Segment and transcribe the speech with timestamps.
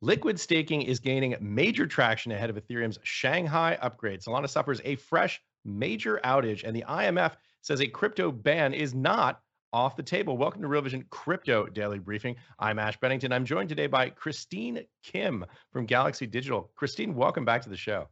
[0.00, 4.20] Liquid staking is gaining major traction ahead of Ethereum's Shanghai upgrade.
[4.20, 7.32] Solana suffers a fresh major outage, and the IMF
[7.62, 9.40] says a crypto ban is not
[9.72, 10.36] off the table.
[10.36, 12.36] Welcome to Real Vision Crypto Daily Briefing.
[12.60, 13.32] I'm Ash Bennington.
[13.32, 16.70] I'm joined today by Christine Kim from Galaxy Digital.
[16.76, 18.06] Christine, welcome back to the show.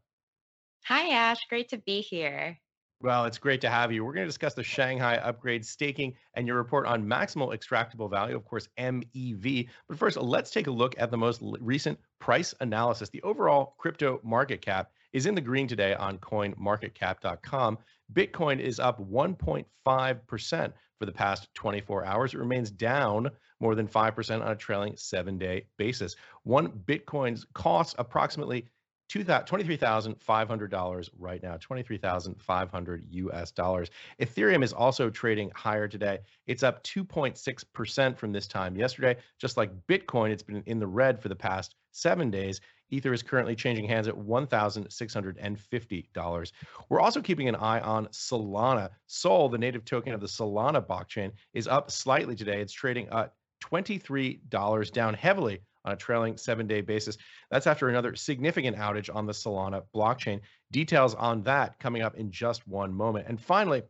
[0.86, 1.46] Hi, Ash.
[1.48, 2.58] Great to be here.
[3.02, 4.04] Well, it's great to have you.
[4.04, 8.34] We're going to discuss the Shanghai upgrade staking and your report on maximal extractable value,
[8.34, 9.68] of course, MEV.
[9.86, 13.10] But first, let's take a look at the most recent price analysis.
[13.10, 17.78] The overall crypto market cap is in the green today on coinmarketcap.com.
[18.14, 22.32] Bitcoin is up 1.5% for the past 24 hours.
[22.32, 23.30] It remains down
[23.60, 26.16] more than 5% on a trailing seven day basis.
[26.44, 28.66] One Bitcoin's costs approximately
[29.08, 33.90] $23,500 right now, 23,500 US dollars.
[34.20, 36.20] Ethereum is also trading higher today.
[36.46, 39.16] It's up 2.6% from this time yesterday.
[39.38, 42.60] Just like Bitcoin, it's been in the red for the past seven days.
[42.90, 46.52] Ether is currently changing hands at $1,650.
[46.88, 48.90] We're also keeping an eye on Solana.
[49.06, 52.60] Sol, the native token of the Solana blockchain, is up slightly today.
[52.60, 53.32] It's trading at
[53.64, 57.16] $23, down heavily on a trailing seven day basis.
[57.50, 60.40] That's after another significant outage on the Solana blockchain.
[60.72, 63.26] Details on that coming up in just one moment.
[63.28, 63.82] And finally,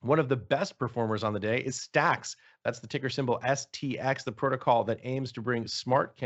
[0.00, 2.36] one of the best performers on the day is Stacks.
[2.64, 6.18] That's the ticker symbol STX, the protocol that aims to bring smart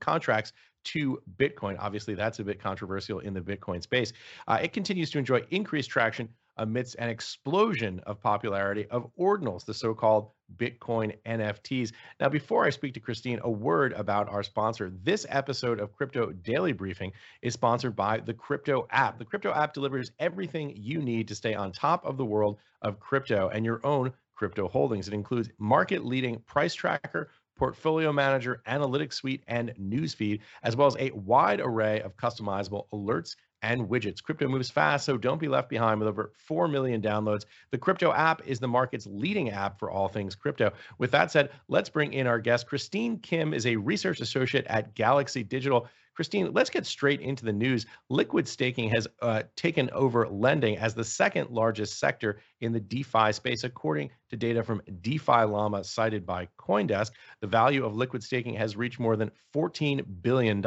[0.00, 0.52] contracts
[0.84, 1.76] to Bitcoin.
[1.78, 4.12] Obviously, that's a bit controversial in the Bitcoin space.
[4.46, 9.74] Uh, it continues to enjoy increased traction amidst an explosion of popularity of ordinals, the
[9.74, 11.92] so called Bitcoin NFTs.
[12.20, 14.92] Now, before I speak to Christine, a word about our sponsor.
[15.02, 19.18] This episode of Crypto Daily Briefing is sponsored by the Crypto app.
[19.18, 23.00] The Crypto app delivers everything you need to stay on top of the world of
[23.00, 25.08] crypto and your own crypto holdings.
[25.08, 30.96] It includes market leading price tracker, portfolio manager, analytics suite, and newsfeed, as well as
[30.98, 34.22] a wide array of customizable alerts and widgets.
[34.22, 37.44] Crypto moves fast, so don't be left behind with over 4 million downloads.
[37.70, 40.72] The Crypto app is the market's leading app for all things crypto.
[40.98, 42.66] With that said, let's bring in our guest.
[42.66, 45.88] Christine Kim is a research associate at Galaxy Digital.
[46.18, 47.86] Christine, let's get straight into the news.
[48.08, 53.30] Liquid staking has uh, taken over lending as the second largest sector in the DeFi
[53.30, 57.12] space, according to data from DeFi Llama cited by Coindesk.
[57.40, 60.60] The value of liquid staking has reached more than $14 billion.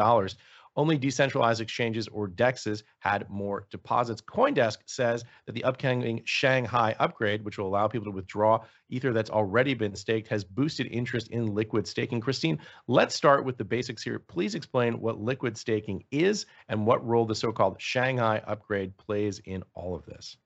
[0.75, 4.21] Only decentralized exchanges or DEXs had more deposits.
[4.21, 9.29] Coindesk says that the upcoming Shanghai upgrade, which will allow people to withdraw Ether that's
[9.29, 12.21] already been staked, has boosted interest in liquid staking.
[12.21, 14.19] Christine, let's start with the basics here.
[14.19, 19.39] Please explain what liquid staking is and what role the so called Shanghai upgrade plays
[19.39, 20.37] in all of this.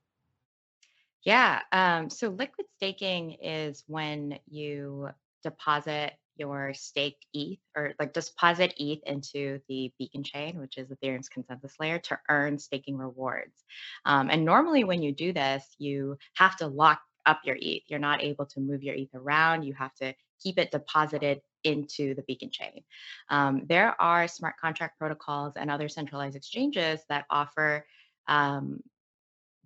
[1.24, 1.62] Yeah.
[1.72, 5.10] Um, so liquid staking is when you
[5.44, 11.30] deposit your staked ETH or like deposit ETH into the beacon chain, which is Ethereum's
[11.30, 13.64] consensus layer, to earn staking rewards.
[14.06, 17.84] Um, and normally, when you do this, you have to lock up your ETH.
[17.88, 19.64] You're not able to move your ETH around.
[19.64, 22.84] You have to keep it deposited into the beacon chain.
[23.30, 27.86] Um, there are smart contract protocols and other centralized exchanges that offer
[28.28, 28.82] um,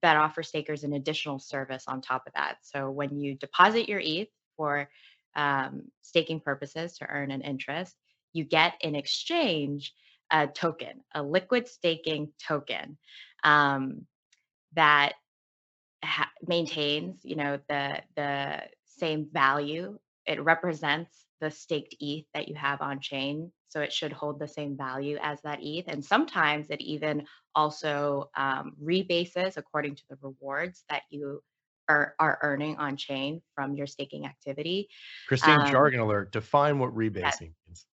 [0.01, 2.57] that offer stakers an additional service on top of that.
[2.61, 4.89] So when you deposit your ETH for
[5.35, 7.95] um, staking purposes to earn an interest,
[8.33, 9.93] you get in exchange
[10.31, 12.97] a token, a liquid staking token
[13.43, 14.05] um,
[14.73, 15.13] that
[16.03, 19.97] ha- maintains, you know, the the same value.
[20.25, 24.47] It represents the staked ETH that you have on chain, so it should hold the
[24.47, 25.87] same value as that ETH.
[25.87, 27.25] And sometimes it even
[27.55, 31.41] also um, rebases according to the rewards that you
[31.89, 34.87] are, are earning on chain from your staking activity.
[35.27, 36.31] Christine, Um, jargon alert.
[36.31, 37.87] Define what rebasing means.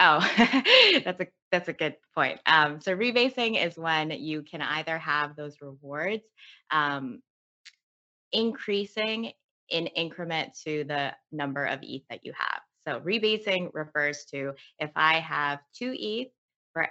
[0.00, 0.18] Oh,
[1.04, 2.40] that's a that's a good point.
[2.46, 6.24] Um, so rebasing is when you can either have those rewards
[6.72, 7.22] um,
[8.32, 9.32] increasing
[9.70, 12.60] in increment to the number of ETH that you have.
[12.86, 16.28] So rebasing refers to if I have two ETH
[16.72, 16.88] for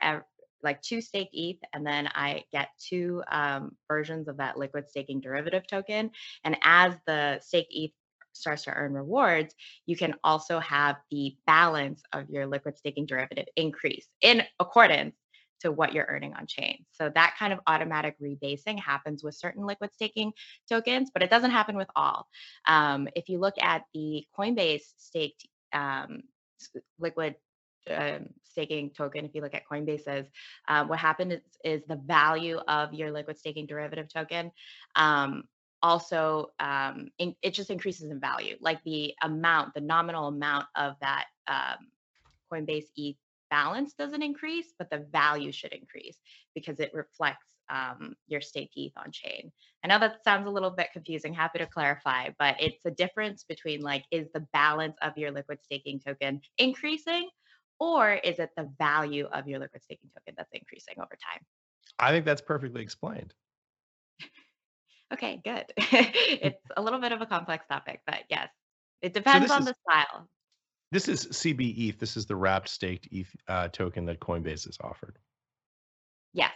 [0.63, 5.21] like two staked ETH, and then I get two um, versions of that liquid staking
[5.21, 6.11] derivative token.
[6.43, 7.91] And as the staked ETH
[8.33, 9.53] starts to earn rewards,
[9.85, 15.15] you can also have the balance of your liquid staking derivative increase in accordance
[15.63, 16.85] to what you're earning on chain.
[16.91, 20.33] So that kind of automatic rebasing happens with certain liquid staking
[20.69, 22.27] tokens, but it doesn't happen with all.
[22.67, 26.23] Um, if you look at the Coinbase staked um,
[26.99, 27.35] liquid
[27.89, 30.27] um, staking token, if you look at Coinbase's,
[30.67, 34.51] uh, what happened is, is the value of your liquid staking derivative token
[34.95, 35.43] um,
[35.83, 40.95] also um, in, it just increases in value, like the amount, the nominal amount of
[41.01, 41.89] that um,
[42.51, 43.17] Coinbase ETH
[43.51, 46.17] balance doesn't increase, but the value should increase
[46.55, 49.51] because it reflects um, your staked ETH on chain.
[49.83, 51.33] I know that sounds a little bit confusing.
[51.33, 55.59] Happy to clarify, but it's a difference between like, is the balance of your liquid
[55.63, 57.29] staking token increasing,
[57.79, 61.43] or is it the value of your liquid staking token that's increasing over time?
[61.99, 63.33] I think that's perfectly explained.
[65.13, 65.65] Okay, good.
[65.77, 68.49] it's a little bit of a complex topic, but yes,
[69.03, 70.27] it depends this on is the style.
[70.91, 71.99] this is CB ETH.
[71.99, 75.19] This is the wrapped staked ETH uh, token that Coinbase has offered.
[76.33, 76.53] Yes.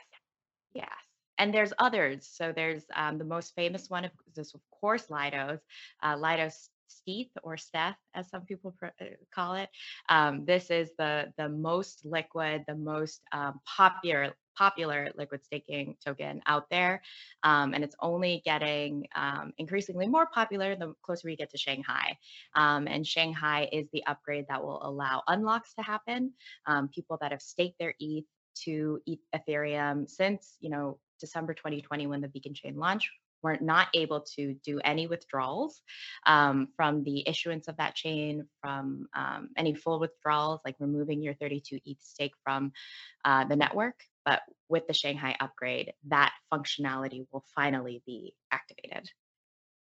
[0.74, 0.90] Yes.
[1.38, 2.28] And there's others.
[2.32, 5.60] So there's um, the most famous one of this, of course, Lido's,
[6.02, 9.70] uh, Lido's Steth or Steth, as some people pr- uh, call it.
[10.10, 16.42] Um, this is the the most liquid, the most um, popular popular liquid staking token
[16.48, 17.02] out there,
[17.44, 22.18] um, and it's only getting um, increasingly more popular the closer we get to Shanghai.
[22.56, 26.34] Um, and Shanghai is the upgrade that will allow unlocks to happen.
[26.66, 28.26] Um, people that have staked their ETH
[28.64, 29.00] to
[29.36, 33.10] Ethereum since you know December 2020 when the Beacon Chain launched
[33.42, 35.82] were not able to do any withdrawals
[36.26, 41.34] um, from the issuance of that chain, from um, any full withdrawals, like removing your
[41.36, 42.72] 32 ETH stake from
[43.26, 44.00] uh, the network.
[44.26, 49.10] But with the Shanghai upgrade, that functionality will finally be activated.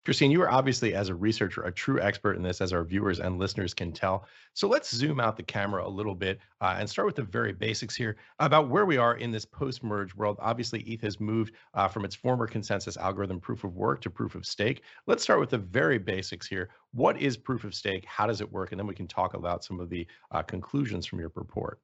[0.03, 3.19] Christine, you are obviously, as a researcher, a true expert in this, as our viewers
[3.19, 4.25] and listeners can tell.
[4.55, 7.53] So let's zoom out the camera a little bit uh, and start with the very
[7.53, 10.37] basics here about where we are in this post merge world.
[10.39, 14.33] Obviously, ETH has moved uh, from its former consensus algorithm proof of work to proof
[14.33, 14.81] of stake.
[15.05, 16.69] Let's start with the very basics here.
[16.93, 18.03] What is proof of stake?
[18.05, 18.71] How does it work?
[18.71, 21.79] And then we can talk about some of the uh, conclusions from your report.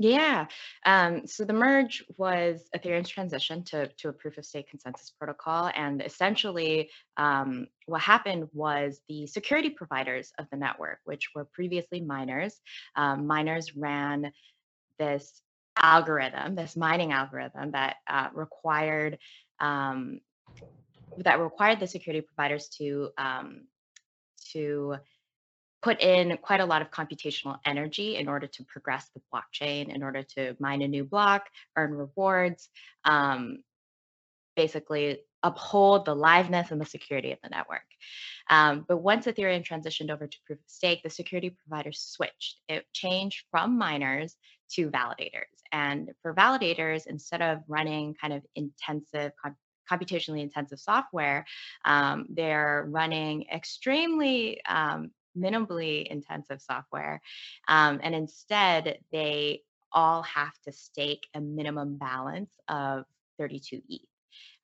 [0.00, 0.46] Yeah.
[0.86, 5.72] Um, so the merge was Ethereum's transition to, to a proof of stake consensus protocol.
[5.74, 12.00] And essentially, um, what happened was the security providers of the network, which were previously
[12.00, 12.60] miners,
[12.94, 14.32] um, miners ran
[15.00, 15.42] this
[15.76, 19.18] algorithm, this mining algorithm that uh, required
[19.58, 20.20] um,
[21.18, 23.62] that required the security providers to um,
[24.52, 24.96] to
[25.82, 30.02] put in quite a lot of computational energy in order to progress the blockchain, in
[30.02, 31.46] order to mine a new block,
[31.76, 32.68] earn rewards,
[33.04, 33.62] um,
[34.56, 37.82] basically uphold the liveness and the security of the network.
[38.50, 42.56] Um, but once Ethereum transitioned over to proof of stake, the security providers switched.
[42.68, 44.34] It changed from miners
[44.72, 45.58] to validators.
[45.70, 49.56] And for validators, instead of running kind of intensive, com-
[49.90, 51.46] computationally intensive software,
[51.84, 57.20] um, they're running extremely um, minimally intensive software.
[57.66, 63.04] Um, and instead, they all have to stake a minimum balance of
[63.38, 64.00] 32 ETH.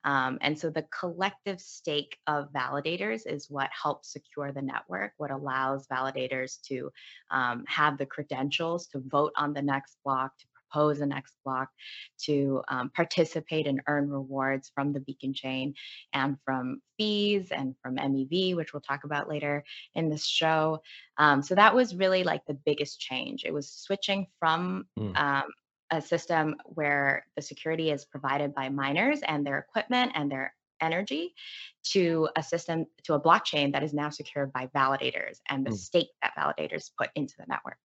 [0.03, 5.31] Um, and so the collective stake of validators is what helps secure the network, what
[5.31, 6.91] allows validators to
[7.31, 11.69] um, have the credentials to vote on the next block, to propose the next block,
[12.17, 15.73] to um, participate and earn rewards from the beacon chain
[16.13, 19.63] and from fees and from MEV, which we'll talk about later
[19.93, 20.81] in this show.
[21.17, 23.43] Um, so that was really like the biggest change.
[23.45, 25.15] It was switching from Mm.
[25.17, 25.49] um,
[25.91, 31.35] a system where the security is provided by miners and their equipment and their energy
[31.83, 35.77] to a system to a blockchain that is now secured by validators and the Mm.
[35.77, 37.77] stake that validators put into the network.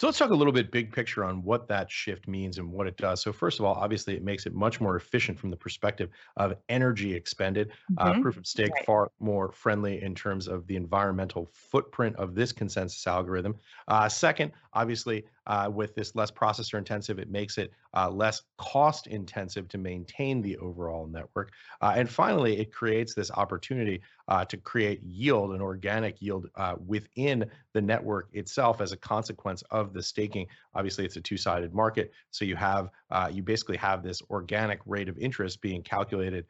[0.00, 2.86] So let's talk a little bit big picture on what that shift means and what
[2.86, 3.20] it does.
[3.20, 6.54] So first of all, obviously it makes it much more efficient from the perspective of
[6.70, 7.70] energy expended.
[7.98, 8.14] Uh, Mhm.
[8.14, 8.86] proof of stake Right.
[8.86, 13.58] far more friendly in terms of the environmental footprint of this consensus algorithm.
[13.88, 19.08] Uh, second, obviously Uh, with this less processor intensive, it makes it uh, less cost
[19.08, 21.50] intensive to maintain the overall network.
[21.80, 26.76] Uh, and finally, it creates this opportunity uh, to create yield, an organic yield uh,
[26.86, 30.46] within the network itself as a consequence of the staking.
[30.76, 35.08] Obviously, it's a two-sided market, so you have uh, you basically have this organic rate
[35.08, 36.46] of interest being calculated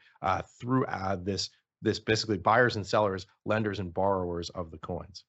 [0.60, 0.84] through
[1.22, 1.48] this
[1.80, 5.24] this basically buyers and sellers, lenders and borrowers of the coins.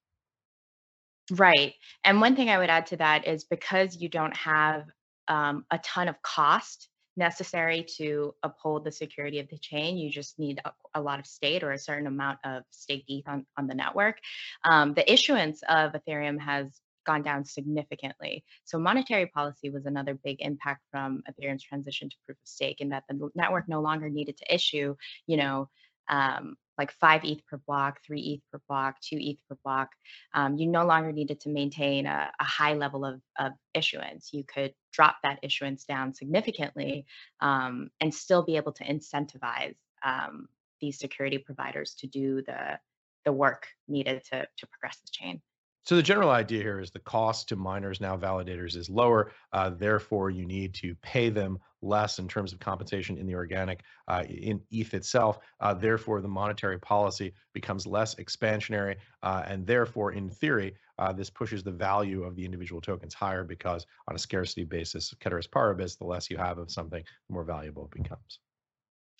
[1.29, 1.75] Right.
[2.03, 4.85] And one thing I would add to that is because you don't have
[5.27, 10.39] um, a ton of cost necessary to uphold the security of the chain, you just
[10.39, 13.67] need a, a lot of state or a certain amount of staked ETH on, on
[13.67, 14.17] the network.
[14.63, 18.43] Um, the issuance of Ethereum has gone down significantly.
[18.63, 22.89] So monetary policy was another big impact from Ethereum's transition to proof of stake in
[22.89, 24.95] that the network no longer needed to issue,
[25.27, 25.69] you know,
[26.09, 29.89] um, like five ETH per block, three ETH per block, two ETH per block,
[30.33, 34.33] um, you no longer needed to maintain a, a high level of, of, issuance.
[34.33, 37.05] You could drop that issuance down significantly
[37.39, 40.47] um, and still be able to incentivize um,
[40.81, 42.79] these security providers to do the,
[43.25, 45.39] the work needed to, to progress the chain.
[45.83, 49.31] So the general idea here is the cost to miners now validators is lower.
[49.53, 53.83] Uh, therefore, you need to pay them less in terms of compensation in the organic
[54.07, 55.39] uh, in ETH itself.
[55.59, 61.29] Uh, therefore, the monetary policy becomes less expansionary, uh, and therefore, in theory, uh, this
[61.29, 65.95] pushes the value of the individual tokens higher because on a scarcity basis, ceteris paribus,
[65.97, 68.39] the less you have of something, the more valuable it becomes.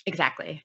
[0.05, 0.63] Exactly.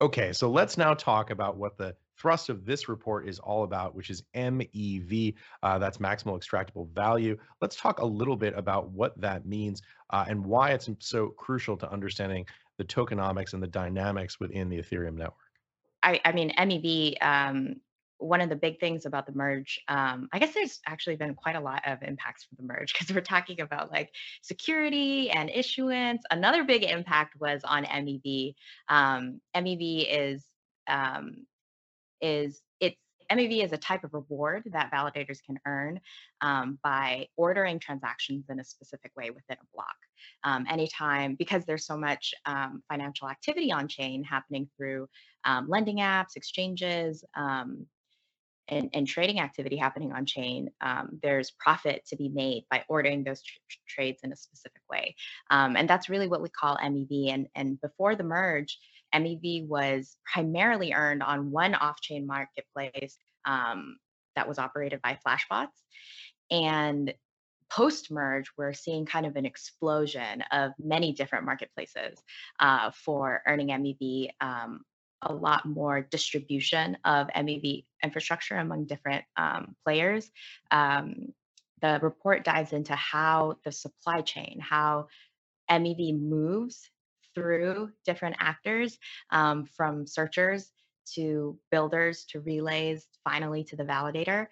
[0.00, 3.94] Okay, so let's now talk about what the thrust of this report is all about,
[3.94, 5.34] which is MEV.
[5.62, 7.36] Uh, that's maximal extractable value.
[7.62, 11.78] Let's talk a little bit about what that means uh, and why it's so crucial
[11.78, 12.44] to understanding
[12.76, 15.34] the tokenomics and the dynamics within the Ethereum network.
[16.02, 17.76] I, I mean, MEV, um,
[18.18, 21.56] one of the big things about the merge, um, I guess there's actually been quite
[21.56, 24.10] a lot of impacts for the merge because we're talking about like
[24.42, 26.22] security and issuance.
[26.30, 28.54] Another big impact was on MEV.
[28.88, 30.44] Um, MEV is
[30.88, 31.46] um,
[32.20, 32.96] is it's
[33.30, 36.00] MEV is a type of reward that validators can earn
[36.40, 39.96] um, by ordering transactions in a specific way within a block.
[40.44, 45.08] Um, anytime, because there's so much um, financial activity on chain happening through
[45.44, 47.86] um, lending apps, exchanges, um,
[48.68, 53.24] and, and, trading activity happening on chain, um, there's profit to be made by ordering
[53.24, 55.14] those tr- trades in a specific way.
[55.50, 57.32] and that's really what we call MEV.
[57.32, 58.78] And, and before the merge,
[59.14, 63.96] MEV was primarily earned on one off chain marketplace um,
[64.34, 65.68] that was operated by Flashbots.
[66.50, 67.14] And
[67.70, 72.18] post merge, we're seeing kind of an explosion of many different marketplaces
[72.60, 74.80] uh, for earning MEV, um,
[75.22, 80.30] a lot more distribution of MEV infrastructure among different um, players.
[80.70, 81.32] Um,
[81.82, 85.08] the report dives into how the supply chain, how
[85.70, 86.88] MEV moves
[87.34, 88.98] through different actors
[89.30, 90.70] um, from searchers
[91.14, 94.46] to builders to relays, finally to the validator.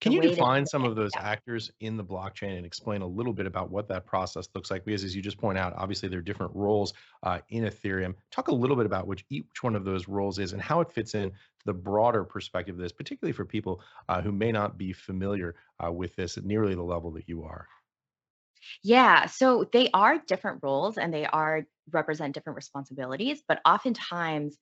[0.00, 3.46] Can you define some of those actors in the blockchain and explain a little bit
[3.46, 4.84] about what that process looks like?
[4.84, 8.14] Because as you just point out, obviously there are different roles uh, in Ethereum.
[8.30, 10.92] Talk a little bit about which each one of those roles is and how it
[10.92, 14.78] fits in to the broader perspective of this, particularly for people uh, who may not
[14.78, 17.66] be familiar uh, with this at nearly the level that you are.
[18.82, 24.56] Yeah, so they are different roles and they are represent different responsibilities, but oftentimes,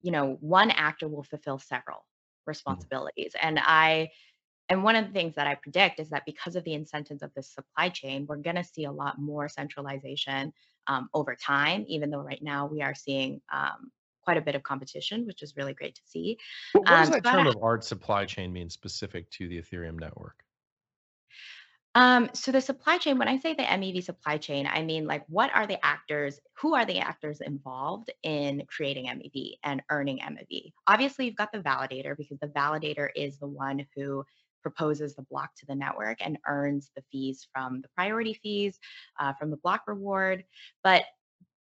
[0.00, 2.50] you know, one actor will fulfill several mm-hmm.
[2.50, 3.32] responsibilities.
[3.40, 4.10] And I
[4.68, 7.32] and one of the things that I predict is that because of the incentives of
[7.34, 10.52] the supply chain, we're going to see a lot more centralization
[10.86, 13.90] um, over time, even though right now we are seeing um,
[14.22, 16.38] quite a bit of competition, which is really great to see.
[16.72, 19.98] What, what does um, that term of art supply chain mean specific to the Ethereum
[19.98, 20.44] network?
[21.94, 25.24] Um, so the supply chain, when I say the MEV supply chain, I mean like
[25.28, 30.72] what are the actors, who are the actors involved in creating MEV and earning MEV?
[30.86, 34.24] Obviously, you've got the validator because the validator is the one who
[34.62, 38.78] proposes the block to the network and earns the fees from the priority fees,
[39.18, 40.44] uh, from the block reward.
[40.82, 41.04] But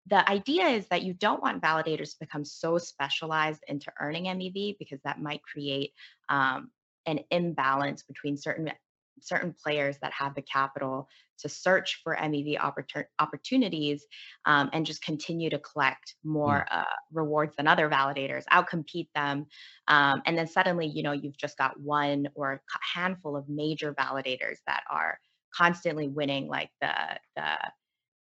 [0.07, 4.77] the idea is that you don't want validators to become so specialized into earning MEV
[4.79, 5.91] because that might create
[6.29, 6.71] um,
[7.05, 8.71] an imbalance between certain
[9.21, 11.07] certain players that have the capital
[11.39, 14.05] to search for MEV oppor- opportunities
[14.45, 16.31] um, and just continue to collect hmm.
[16.33, 19.45] more uh, rewards than other validators, outcompete them,
[19.87, 22.59] um, and then suddenly, you know, you've just got one or a
[22.99, 25.19] handful of major validators that are
[25.55, 26.91] constantly winning like the
[27.35, 27.57] the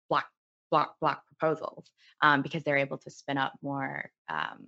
[0.08, 0.26] block
[0.70, 1.90] block block proposals
[2.22, 4.66] um, because they're able to spin up more um,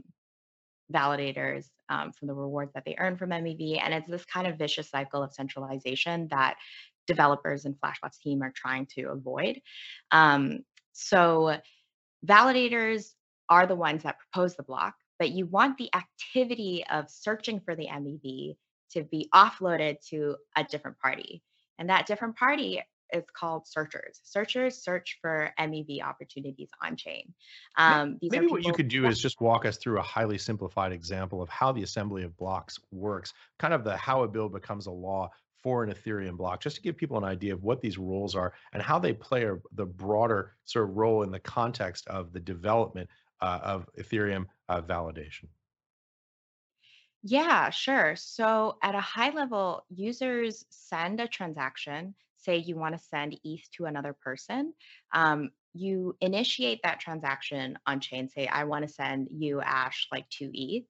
[0.93, 3.81] validators um, from the rewards that they earn from MEV.
[3.83, 6.57] And it's this kind of vicious cycle of centralization that
[7.07, 9.61] developers and Flashbot's team are trying to avoid.
[10.11, 10.61] Um,
[10.93, 11.57] so
[12.25, 13.11] validators
[13.49, 17.75] are the ones that propose the block, but you want the activity of searching for
[17.75, 18.57] the MEV
[18.93, 21.43] to be offloaded to a different party.
[21.79, 24.21] And that different party is called searchers.
[24.23, 27.33] Searchers search for MEV opportunities on chain.
[27.77, 31.43] Um, Maybe what you could do is just walk us through a highly simplified example
[31.43, 34.91] of how the assembly of blocks works, kind of the how a bill becomes a
[34.91, 35.31] law
[35.63, 38.55] for an Ethereum block, just to give people an idea of what these roles are
[38.73, 42.41] and how they play a, the broader sort of role in the context of the
[42.41, 43.09] development
[43.41, 45.49] uh, of Ethereum uh, validation.
[47.23, 48.17] Yeah, sure.
[48.17, 52.15] So at a high level, users send a transaction.
[52.41, 54.75] Say you want to send ETH to another person.
[55.13, 58.29] Um, you initiate that transaction on chain.
[58.29, 60.85] Say I want to send you Ash like two ETH.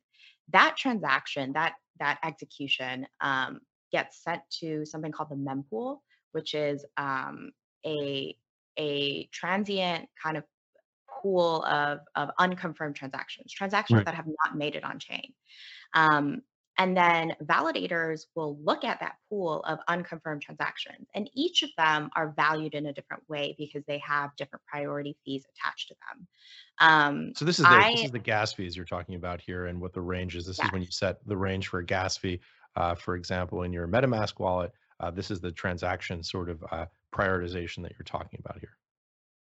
[0.52, 3.60] That transaction, that that execution, um,
[3.92, 5.98] gets sent to something called the mempool,
[6.32, 7.50] which is um,
[7.84, 8.36] a
[8.78, 10.44] a transient kind of
[11.22, 14.06] pool of, of unconfirmed transactions, transactions right.
[14.06, 15.32] that have not made it on chain.
[15.94, 16.42] Um,
[16.78, 22.10] and then validators will look at that pool of unconfirmed transactions, and each of them
[22.16, 26.26] are valued in a different way because they have different priority fees attached to them.
[26.80, 29.66] Um, so this is the I, this is the gas fees you're talking about here,
[29.66, 30.46] and what the range is.
[30.46, 30.66] This yes.
[30.66, 32.40] is when you set the range for a gas fee.
[32.76, 36.86] Uh, for example, in your MetaMask wallet, uh, this is the transaction sort of uh,
[37.12, 38.76] prioritization that you're talking about here.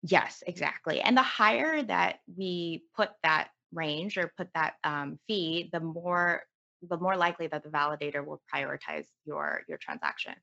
[0.03, 1.01] Yes, exactly.
[1.01, 6.43] And the higher that we put that range or put that um, fee, the more
[6.89, 10.35] the more likely that the validator will prioritize your your transaction.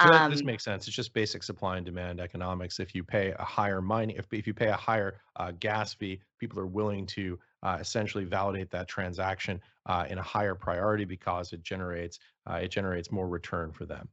[0.00, 0.86] So um, this makes sense.
[0.86, 2.80] It's just basic supply and demand economics.
[2.80, 6.20] If you pay a higher mining, if if you pay a higher uh, gas fee,
[6.38, 11.52] people are willing to uh, essentially validate that transaction uh, in a higher priority because
[11.52, 12.18] it generates
[12.50, 14.08] uh, it generates more return for them.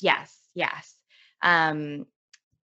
[0.00, 0.96] Yes, yes.
[1.42, 2.06] Um,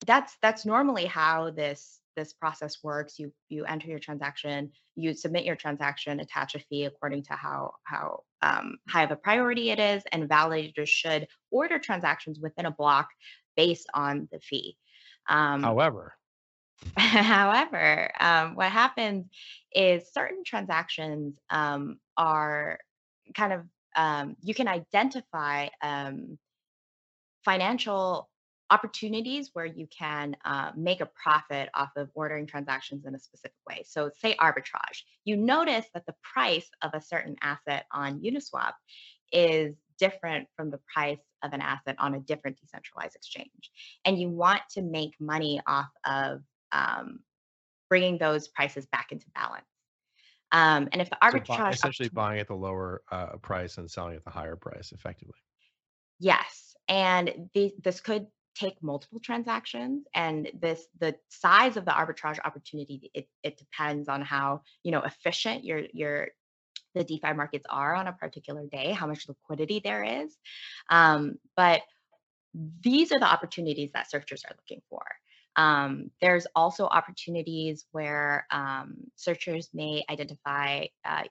[0.07, 3.19] that's that's normally how this this process works.
[3.19, 7.75] You you enter your transaction, you submit your transaction, attach a fee according to how
[7.85, 12.71] how um, high of a priority it is, and validators should order transactions within a
[12.71, 13.09] block
[13.57, 14.77] based on the fee.
[15.29, 16.15] Um, however,
[16.97, 19.27] however, um, what happens
[19.75, 22.79] is certain transactions um, are
[23.35, 23.63] kind of
[23.97, 26.39] um, you can identify um,
[27.45, 28.29] financial
[28.71, 33.57] opportunities where you can uh, make a profit off of ordering transactions in a specific
[33.69, 33.83] way.
[33.87, 35.03] So, say arbitrage.
[35.25, 38.73] You notice that the price of a certain asset on Uniswap
[39.33, 43.71] is different from the price of an asset on a different decentralized exchange.
[44.05, 47.21] And you want to make money off of um,
[47.89, 49.65] bringing those prices back into balance.
[50.53, 54.17] Um, and if the arbitrage so essentially buying at the lower uh, price and selling
[54.17, 55.35] at the higher price, effectively.
[56.21, 62.39] Yes, and the, this could take multiple transactions and this the size of the arbitrage
[62.45, 66.29] opportunity it, it depends on how you know efficient your your
[66.95, 70.37] the defi markets are on a particular day how much liquidity there is
[70.91, 71.83] um, but
[72.81, 75.03] these are the opportunities that searchers are looking for
[75.57, 81.25] um, there's also opportunities where um, searchers may identify uh,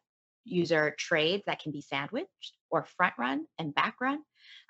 [0.45, 4.19] user trades that can be sandwiched or front run and back run.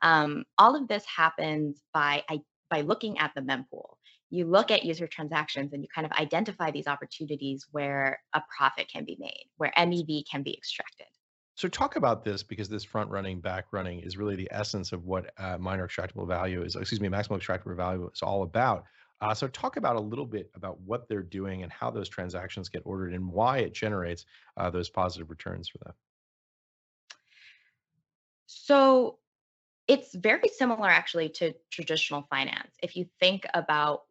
[0.02, 2.24] Um, all of this happens by
[2.70, 3.96] by looking at the mempool.
[4.30, 8.90] You look at user transactions and you kind of identify these opportunities where a profit
[8.92, 11.08] can be made, where MEV can be extracted.
[11.56, 15.06] So talk about this because this front running, back running is really the essence of
[15.06, 18.84] what uh, miner extractable value is, excuse me, maximal extractable value is all about.
[19.22, 22.68] Uh, so talk about a little bit about what they're doing and how those transactions
[22.68, 24.26] get ordered and why it generates
[24.58, 25.94] uh, those positive returns for them.
[28.48, 29.20] So
[29.88, 32.72] it's very similar actually to traditional finance.
[32.82, 34.02] If you think about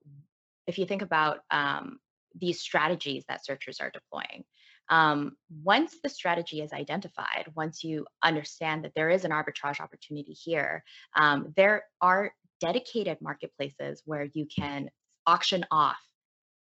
[0.66, 1.98] if you think about um,
[2.34, 4.44] these strategies that searchers are deploying,
[4.88, 10.32] um, once the strategy is identified, once you understand that there is an arbitrage opportunity
[10.32, 10.84] here,
[11.16, 14.90] um, there are dedicated marketplaces where you can
[15.26, 16.00] auction off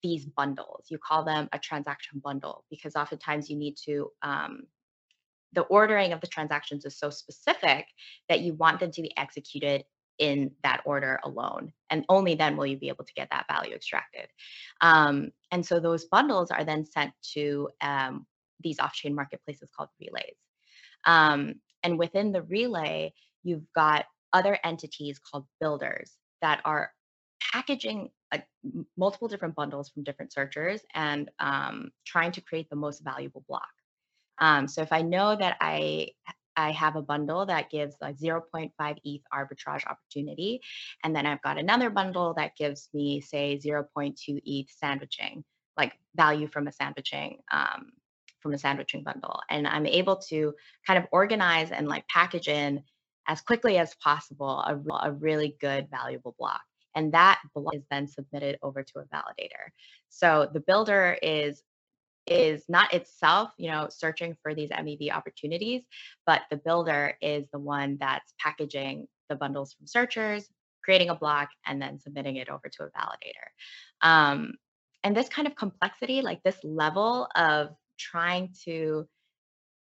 [0.04, 0.86] these bundles.
[0.90, 4.64] You call them a transaction bundle because oftentimes you need to, um,
[5.54, 7.86] the ordering of the transactions is so specific
[8.30, 9.84] that you want them to be executed
[10.20, 11.74] in that order alone.
[11.90, 14.28] And only then will you be able to get that value extracted.
[14.80, 18.26] Um, and so those bundles are then sent to um,
[18.62, 20.38] these off chain marketplaces called relays.
[21.06, 26.92] Um, and within the relay, you've got other entities called builders that are
[27.52, 28.38] packaging uh,
[28.96, 33.68] multiple different bundles from different searchers and um, trying to create the most valuable block.
[34.42, 36.10] Um, so if I know that I
[36.56, 38.72] I have a bundle that gives like 0.5
[39.04, 40.62] ETH arbitrage opportunity.
[41.04, 45.44] And then I've got another bundle that gives me, say, 0.2 ETH sandwiching,
[45.78, 47.92] like value from a sandwiching, um,
[48.40, 49.40] from a sandwiching bundle.
[49.50, 50.54] And I'm able to
[50.86, 52.84] kind of organize and like package in
[53.28, 56.62] as quickly as possible a, a really good, valuable block.
[56.96, 59.70] And that block is then submitted over to a validator.
[60.10, 61.64] So the builder is
[62.28, 65.82] is not itself, you know, searching for these MEV opportunities,
[66.26, 70.48] but the builder is the one that's packaging the bundles from searchers,
[70.84, 74.08] creating a block, and then submitting it over to a validator.
[74.08, 74.54] Um,
[75.04, 79.08] and this kind of complexity, like this level of trying to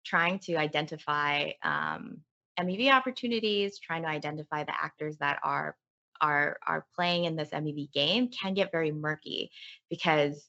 [0.04, 2.18] trying to identify um,
[2.58, 5.76] MEV opportunities, trying to identify the actors that are
[6.20, 9.50] are are playing in this MEV game can get very murky
[9.88, 10.48] because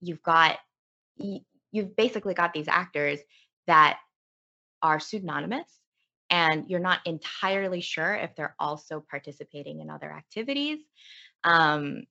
[0.00, 0.58] you've got
[1.16, 3.20] you've basically got these actors
[3.66, 3.98] that
[4.82, 5.80] are pseudonymous
[6.30, 10.80] and you're not entirely sure if they're also participating in other activities
[11.44, 12.02] um,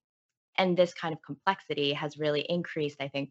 [0.57, 3.29] and this kind of complexity has really increased i think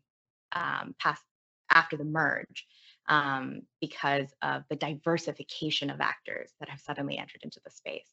[0.52, 1.22] um, past
[1.70, 2.66] after the merge
[3.08, 8.08] um, because of the diversification of actors that have suddenly entered into the space.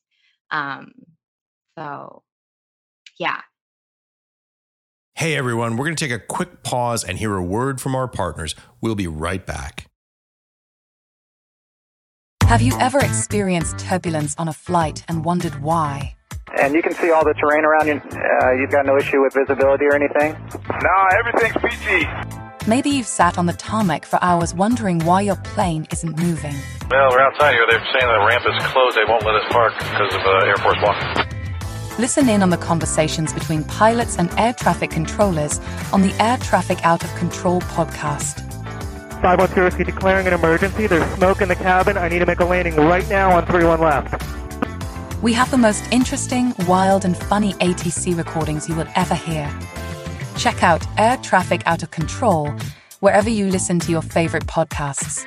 [0.49, 0.91] Um,
[1.77, 2.23] so
[3.19, 3.41] yeah
[5.21, 8.07] Hey everyone, we're going to take a quick pause and hear a word from our
[8.07, 8.55] partners.
[8.81, 9.85] We'll be right back.
[12.41, 16.15] Have you ever experienced turbulence on a flight and wondered why?
[16.59, 18.01] And you can see all the terrain around you.
[18.01, 20.33] Uh, you've got no issue with visibility or anything?
[20.81, 22.07] No, everything's peachy.
[22.67, 26.55] Maybe you've sat on the tarmac for hours wondering why your plane isn't moving.
[26.89, 27.67] Well, we're outside here.
[27.69, 28.97] They're saying the ramp is closed.
[28.97, 31.30] They won't let us park because of uh, Air Force One.
[32.01, 35.59] Listen in on the conversations between pilots and air traffic controllers
[35.93, 38.41] on the Air Traffic Out of Control podcast.
[39.21, 40.87] 510 declaring an emergency.
[40.87, 41.99] There's smoke in the cabin.
[41.99, 44.19] I need to make a landing right now on 31 left.
[45.21, 49.47] We have the most interesting, wild, and funny ATC recordings you will ever hear.
[50.35, 52.51] Check out Air Traffic Out of Control
[52.99, 55.23] wherever you listen to your favorite podcasts.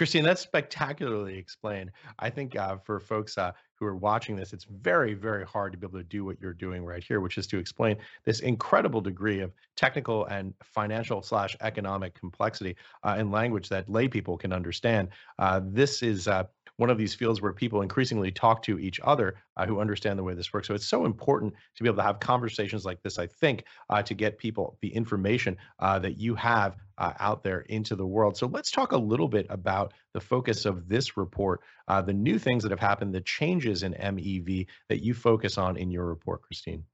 [0.00, 1.90] Christine, that's spectacularly explained.
[2.18, 5.78] I think uh, for folks uh, who are watching this, it's very, very hard to
[5.78, 9.02] be able to do what you're doing right here, which is to explain this incredible
[9.02, 14.54] degree of technical and financial slash economic complexity uh, in language that lay people can
[14.54, 15.08] understand.
[15.38, 16.44] Uh, this is uh,
[16.80, 20.22] one of these fields where people increasingly talk to each other uh, who understand the
[20.22, 20.66] way this works.
[20.66, 24.02] So it's so important to be able to have conversations like this, I think, uh,
[24.04, 28.36] to get people the information uh, that you have uh, out there into the world.
[28.36, 32.38] So let's talk a little bit about the focus of this report, uh, the new
[32.38, 36.42] things that have happened, the changes in MEV that you focus on in your report,
[36.42, 36.84] Christine.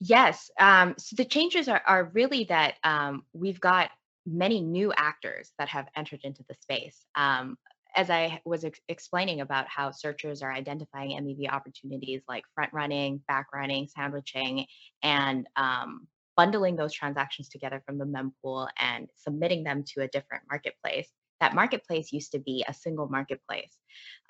[0.00, 0.50] Yes.
[0.58, 3.90] Um, so the changes are, are really that um, we've got
[4.24, 7.04] many new actors that have entered into the space.
[7.16, 7.56] Um,
[7.94, 13.20] as I was ex- explaining about how searchers are identifying MEV opportunities like front running,
[13.28, 14.66] back running, sandwiching,
[15.02, 20.44] and um, bundling those transactions together from the mempool and submitting them to a different
[20.50, 21.08] marketplace.
[21.40, 23.76] That marketplace used to be a single marketplace,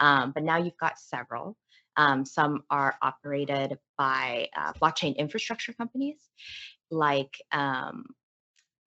[0.01, 1.57] um, but now you've got several.
[1.97, 6.17] Um, some are operated by uh, blockchain infrastructure companies
[6.91, 8.07] like um,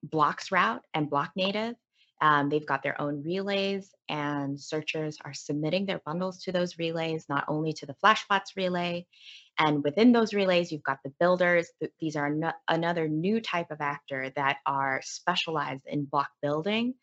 [0.08, 1.74] Bloxroute and Blocknative.
[2.20, 7.26] Um, they've got their own relays, and searchers are submitting their bundles to those relays,
[7.28, 9.06] not only to the Flashbots relay.
[9.58, 11.70] And within those relays, you've got the builders.
[12.00, 16.94] These are no, another new type of actor that are specialized in block building.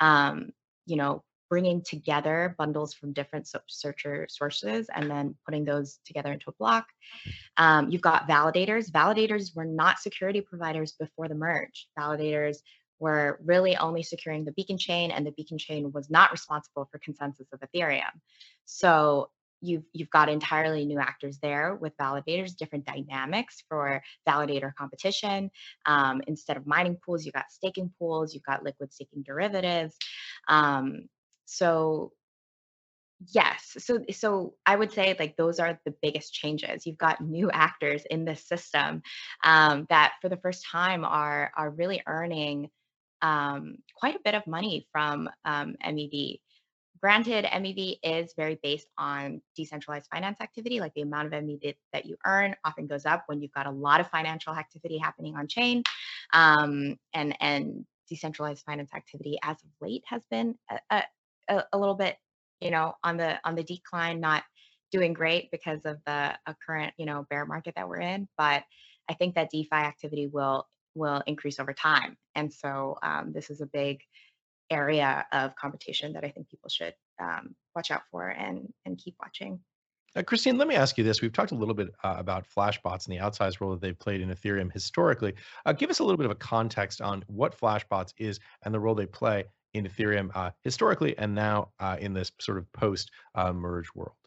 [0.00, 0.50] Um,
[0.86, 6.50] you know, bringing together bundles from different searcher sources and then putting those together into
[6.50, 6.86] a block.
[7.56, 8.90] Um, you've got validators.
[8.90, 11.88] Validators were not security providers before the merge.
[11.98, 12.58] Validators
[12.98, 16.98] were really only securing the beacon chain, and the beacon chain was not responsible for
[16.98, 18.10] consensus of Ethereum.
[18.64, 25.50] So you've you've got entirely new actors there with validators, different dynamics for validator competition.
[25.86, 29.96] Um, instead of mining pools, you've got staking pools, you've got liquid staking derivatives.
[30.48, 31.08] Um,
[31.46, 32.12] so
[33.32, 37.50] yes so so i would say like those are the biggest changes you've got new
[37.50, 39.02] actors in this system
[39.42, 42.68] um, that for the first time are are really earning
[43.20, 46.38] um, quite a bit of money from um, mev
[47.00, 52.06] granted mev is very based on decentralized finance activity like the amount of mev that
[52.06, 55.46] you earn often goes up when you've got a lot of financial activity happening on
[55.46, 55.82] chain
[56.32, 60.56] um, and and decentralized finance activity as of late has been
[60.90, 61.02] a,
[61.48, 62.16] a, a, little bit,
[62.60, 64.42] you know, on the on the decline, not
[64.90, 66.34] doing great because of the
[66.66, 68.28] current, you know, bear market that we're in.
[68.36, 68.64] But
[69.08, 72.16] I think that DeFi activity will will increase over time.
[72.34, 74.00] And so um, this is a big
[74.70, 79.16] area of competition that I think people should um, watch out for and and keep
[79.20, 79.60] watching.
[80.16, 81.20] Uh, Christine, let me ask you this.
[81.20, 84.20] We've talked a little bit uh, about flashbots and the outsized role that they've played
[84.20, 85.34] in Ethereum historically.
[85.66, 88.80] Uh, give us a little bit of a context on what flashbots is and the
[88.80, 93.10] role they play in Ethereum uh, historically and now uh, in this sort of post
[93.34, 94.17] uh, merge world.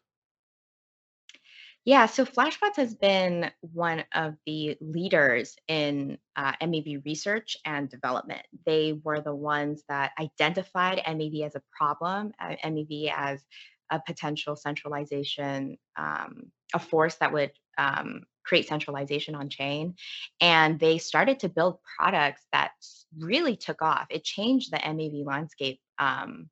[1.84, 8.44] Yeah, so Flashbots has been one of the leaders in uh, MEV research and development.
[8.68, 13.44] They were the ones that identified MEV as a problem, uh, MEV as
[13.90, 19.96] a potential centralization, um, a force that would um, create centralization on chain.
[20.40, 22.74] And they started to build products that
[23.18, 24.06] really took off.
[24.12, 26.48] It changed the MEV landscape um,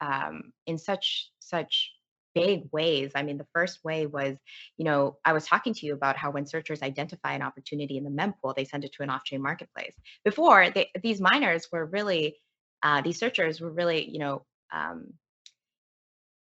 [0.00, 1.92] um, in such such
[2.34, 3.12] big ways.
[3.14, 4.36] I mean, the first way was,
[4.76, 8.04] you know, I was talking to you about how when searchers identify an opportunity in
[8.04, 9.94] the mempool, they send it to an off-chain marketplace.
[10.24, 12.36] Before, they, these miners were really,
[12.82, 15.12] uh, these searchers were really, you know, um,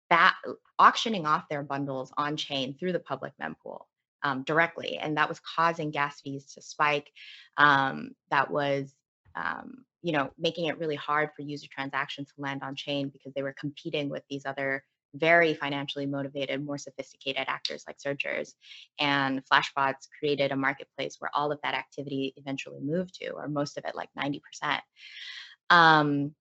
[0.09, 0.35] that
[0.79, 3.81] auctioning off their bundles on chain through the public mempool
[4.23, 7.11] um, directly, and that was causing gas fees to spike.
[7.57, 8.93] Um, that was
[9.35, 13.33] um, you know making it really hard for user transactions to land on chain because
[13.33, 14.83] they were competing with these other
[15.15, 18.55] very financially motivated, more sophisticated actors like searchers.
[18.99, 23.77] And Flashbots created a marketplace where all of that activity eventually moved to, or most
[23.77, 24.79] of it, like 90%.
[25.69, 26.35] Um,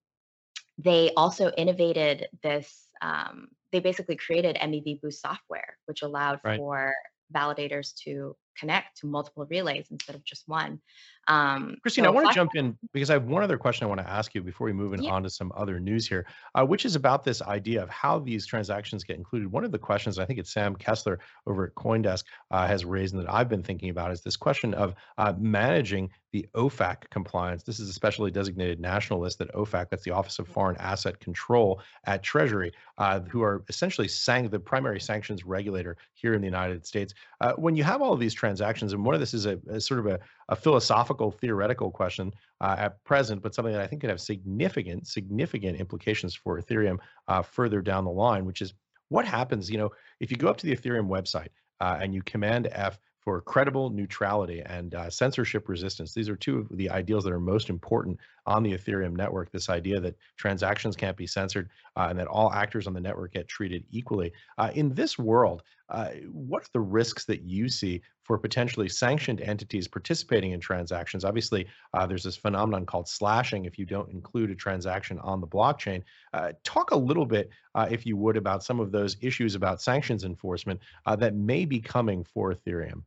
[0.77, 6.57] they also innovated this, um, they basically created MEV Boost software, which allowed right.
[6.57, 6.93] for
[7.33, 10.79] validators to connect to multiple relays instead of just one.
[11.27, 13.87] Um, Christine, so I want to jump in because I have one other question I
[13.87, 15.09] want to ask you before we move yeah.
[15.09, 18.45] on to some other news here, uh, which is about this idea of how these
[18.45, 19.51] transactions get included.
[19.51, 23.15] One of the questions I think it's Sam Kessler over at CoinDesk uh, has raised
[23.15, 27.63] and that I've been thinking about is this question of uh, managing the OFAC compliance.
[27.63, 31.19] This is a specially designated national list that OFAC, that's the Office of Foreign Asset
[31.21, 36.47] Control at Treasury, uh, who are essentially sang the primary sanctions regulator here in the
[36.47, 37.13] United States.
[37.39, 39.79] Uh, when you have all of these transactions, and one of this is a, a
[39.79, 42.31] sort of a, a, philosophical, theoretical question
[42.61, 46.97] uh, at present, but something that I think could have significant, significant implications for Ethereum
[47.27, 48.73] uh, further down the line, which is
[49.09, 52.21] what happens, you know, if you go up to the Ethereum website uh, and you
[52.23, 56.13] command F for credible neutrality and uh, censorship resistance.
[56.13, 59.51] These are two of the ideals that are most important on the Ethereum network.
[59.51, 63.33] This idea that transactions can't be censored uh, and that all actors on the network
[63.33, 64.31] get treated equally.
[64.59, 69.39] Uh, in this world, uh, what are the risks that you see for potentially sanctioned
[69.39, 71.23] entities participating in transactions?
[71.23, 75.47] Obviously, uh, there's this phenomenon called slashing if you don't include a transaction on the
[75.47, 76.03] blockchain.
[76.33, 77.49] Uh, talk a little bit,
[77.89, 82.23] if you would, about some of those issues about sanctions enforcement that may be coming
[82.23, 83.03] for Ethereum.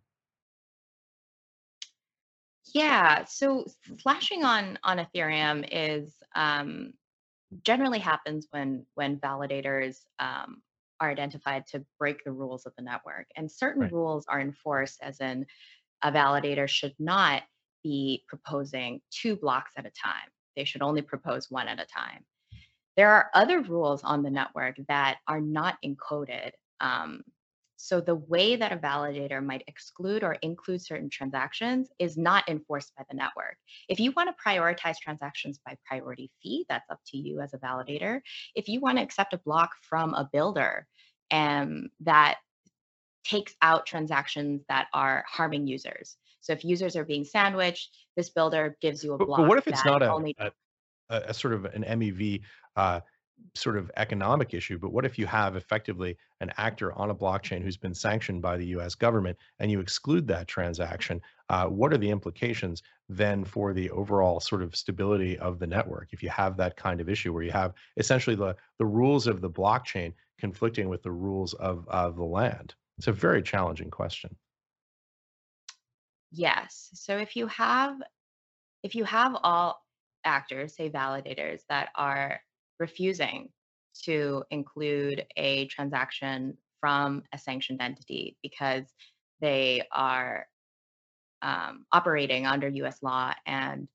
[2.74, 3.64] Yeah, so
[3.98, 6.92] slashing on on Ethereum is um,
[7.64, 10.62] generally happens when when validators um,
[11.00, 13.92] are identified to break the rules of the network, and certain right.
[13.92, 15.46] rules are enforced, as in
[16.02, 17.42] a validator should not
[17.82, 20.28] be proposing two blocks at a time.
[20.56, 22.24] They should only propose one at a time.
[22.96, 27.22] There are other rules on the network that are not encoded um,
[27.80, 32.92] so the way that a validator might exclude or include certain transactions is not enforced
[32.96, 33.56] by the network.
[33.88, 37.58] If you want to prioritize transactions by priority fee, that's up to you as a
[37.58, 38.20] validator.
[38.56, 40.88] If you want to accept a block from a builder
[41.30, 42.38] um, that
[43.24, 46.16] takes out transactions that are harming users.
[46.40, 49.28] So if users are being sandwiched, this builder gives you a block.
[49.28, 50.50] But, but what if it's not a, only- a,
[51.10, 52.40] a, sort of an MEV
[52.74, 53.00] uh,
[53.54, 57.62] sort of economic issue, but what if you have effectively an actor on a blockchain
[57.62, 61.20] who's been sanctioned by the US government and you exclude that transaction?
[61.48, 66.08] Uh, what are the implications then for the overall sort of stability of the network
[66.12, 69.40] if you have that kind of issue where you have essentially the, the rules of
[69.40, 72.74] the blockchain conflicting with the rules of, of the land?
[72.98, 74.36] It's a very challenging question.
[76.30, 76.90] Yes.
[76.94, 77.96] So if you have
[78.82, 79.82] if you have all
[80.24, 82.40] actors, say validators, that are
[82.78, 83.50] refusing
[84.04, 88.84] to include a transaction from a sanctioned entity because
[89.40, 90.46] they are
[91.42, 93.88] um, operating under US law and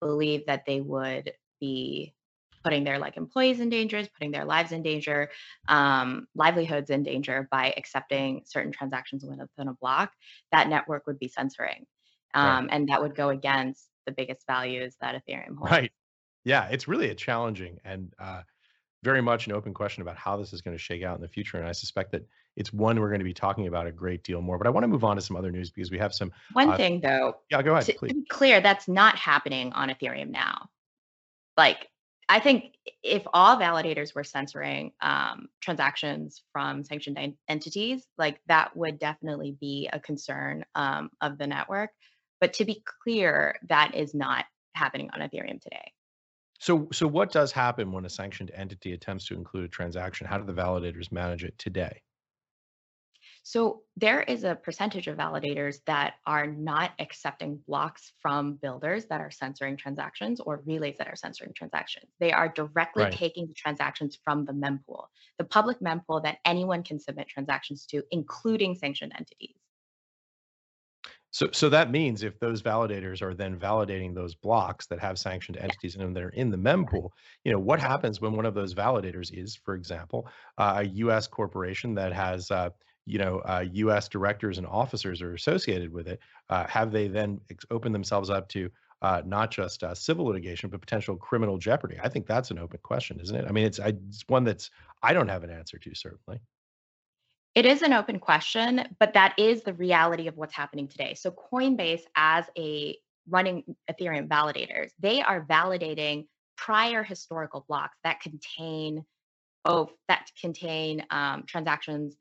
[0.00, 2.14] believe that they would be
[2.62, 5.30] putting their like employees in danger, putting their lives in danger,
[5.68, 10.12] um, livelihoods in danger by accepting certain transactions within a block,
[10.52, 11.86] that network would be censoring.
[12.34, 12.68] Um, right.
[12.70, 15.72] And that would go against the biggest values that Ethereum holds.
[15.72, 15.92] Right.
[16.44, 18.42] Yeah, it's really a challenging and uh,
[19.02, 21.28] very much an open question about how this is going to shake out in the
[21.28, 21.58] future.
[21.58, 22.26] And I suspect that
[22.56, 24.58] it's one we're going to be talking about a great deal more.
[24.58, 26.32] But I want to move on to some other news because we have some.
[26.52, 30.30] One Uh, thing though, yeah, go ahead, to, be clear, that's not happening on Ethereum
[30.30, 30.68] now.
[31.56, 31.88] Like,
[32.28, 38.76] I think if all validators were censoring um, transactions from sanctioned en- entities, like that
[38.76, 41.90] would definitely be a concern um, of the network.
[42.40, 45.92] But to be clear, that is not happening on Ethereum today.
[46.60, 50.26] So, so what does happen when a sanctioned entity attempts to include a transaction?
[50.28, 52.02] How do the validators manage it today?
[53.42, 59.20] So there is a percentage of validators that are not accepting blocks from builders that
[59.20, 62.10] are censoring transactions or relays that are censoring transactions.
[62.18, 63.10] They are directly Right.
[63.10, 68.02] taking the transactions from the mempool, the public mempool that anyone can submit transactions to,
[68.10, 69.59] including sanctioned entities.
[71.32, 75.58] So, so that means if those validators are then validating those blocks that have sanctioned
[75.58, 77.10] entities in them that are in the mempool,
[77.44, 81.28] you know, what happens when one of those validators is, for example, uh, a U.S.
[81.28, 82.70] corporation that has, uh,
[83.06, 84.08] you know, uh, U.S.
[84.08, 86.18] directors and officers are associated with it?
[86.48, 88.68] Uh, have they then ex- opened themselves up to
[89.02, 91.96] uh, not just uh, civil litigation, but potential criminal jeopardy?
[92.02, 93.46] I think that's an open question, isn't it?
[93.48, 94.70] I mean, it's, I, it's one that's
[95.02, 96.40] I don't have an answer to certainly.
[97.54, 101.14] It is an open question, but that is the reality of what's happening today.
[101.14, 102.96] So Coinbase, as a
[103.28, 109.04] running Ethereum validators, they are validating prior historical blocks that contain
[109.64, 112.16] oh that contain um, transactions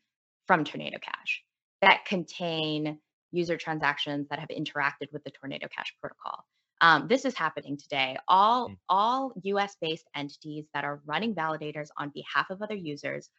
[0.47, 1.43] from Tornado Cash,
[1.81, 2.99] that contain
[3.31, 6.43] user transactions that have interacted with the Tornado Cash protocol.
[6.81, 8.17] Um, this is happening today.
[8.27, 8.77] All Mm.
[8.89, 9.77] all U.S.
[9.79, 13.29] based entities that are running validators on behalf of other users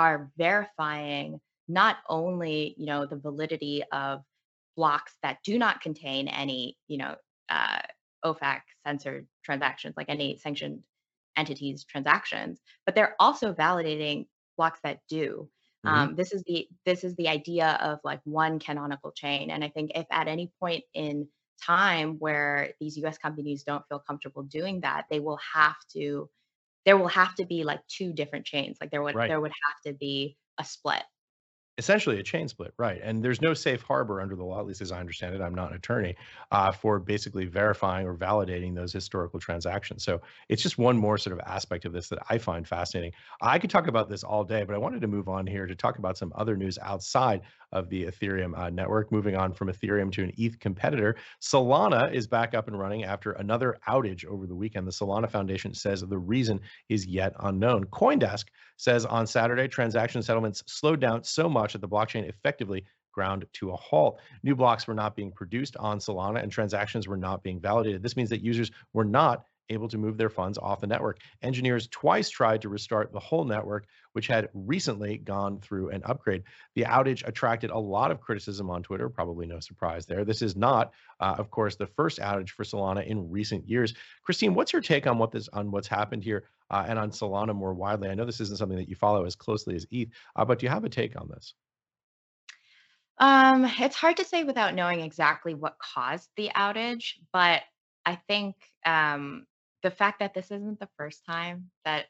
[0.00, 4.22] are verifying not only you know the validity of
[4.76, 7.16] blocks that do not contain any you know
[7.48, 7.80] uh,
[8.24, 10.84] OFAC censored transactions like any sanctioned
[11.36, 15.50] entities transactions, but they're also validating blocks that do.
[15.84, 15.90] Mhm.
[15.90, 19.68] Um, this is the this is the idea of like one canonical chain, and I
[19.68, 21.28] think if at any point in
[21.62, 23.18] time where these U.S.
[23.18, 26.28] companies don't feel comfortable doing that, they will have to
[26.86, 28.78] there will have to be like two different chains.
[28.80, 29.28] Like there would Right.
[29.28, 31.02] there would have to be a split.
[31.80, 33.00] Essentially a chain split, right?
[33.02, 35.40] And there's no safe harbor under the law, at least as I understand it.
[35.40, 36.14] I'm not an attorney
[36.50, 40.04] uh, for basically verifying or validating those historical transactions.
[40.04, 43.12] So it's just one more sort of aspect of this that I find fascinating.
[43.40, 45.74] I could talk about this all day, but I wanted to move on here to
[45.74, 47.40] talk about some other news outside
[47.72, 49.10] of the Ethereum uh, network.
[49.10, 53.32] Moving on from Ethereum to an ETH competitor, Solana is back up and running after
[53.32, 54.86] another outage over the weekend.
[54.86, 57.84] The Solana Foundation says the reason is yet unknown.
[57.86, 58.44] CoinDesk
[58.80, 63.72] says on Saturday, transaction settlements slowed down so much that the blockchain effectively ground to
[63.72, 64.20] a halt.
[64.42, 68.02] New blocks were not being produced on Solana and transactions were not being validated.
[68.02, 71.20] This means that users were not able to move their funds off the network.
[71.42, 76.42] Engineers twice tried to restart the whole network, which had recently gone through an upgrade.
[76.74, 80.24] The outage attracted a lot of criticism on Twitter, probably no surprise there.
[80.24, 83.94] This is not, uh, of course, the first outage for Solana in recent years.
[84.22, 87.54] Christine, what's your take on what this on what's happened here uh, and on Solana
[87.54, 88.08] more widely?
[88.08, 90.66] I know this isn't something that you follow as closely as ETH, uh, but do
[90.66, 91.54] you have a take on this?
[93.18, 97.60] Um, it's hard to say without knowing exactly what caused the outage, but
[98.06, 99.46] I think um,
[99.82, 102.06] the fact that this isn't the first time that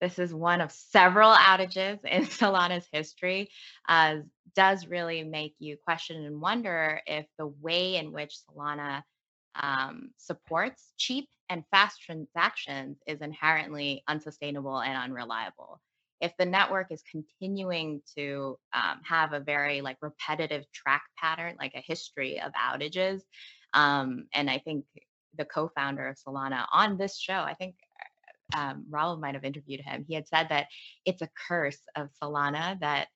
[0.00, 3.50] this is one of several outages in Solana's history
[3.88, 4.16] uh,
[4.54, 9.02] does really make you question and wonder if the way in which Solana
[9.54, 15.80] um, supports cheap and fast transactions is inherently unsustainable and unreliable.
[16.20, 21.74] If the network is continuing to um, have a very like repetitive track pattern, like
[21.74, 23.20] a history of outages,
[23.74, 24.84] um, and I think
[25.36, 27.76] the co-founder of Solana on this show, I think
[28.54, 30.04] um, Raoul might have interviewed him.
[30.06, 30.66] He had said that
[31.04, 33.08] it's a curse of Solana that,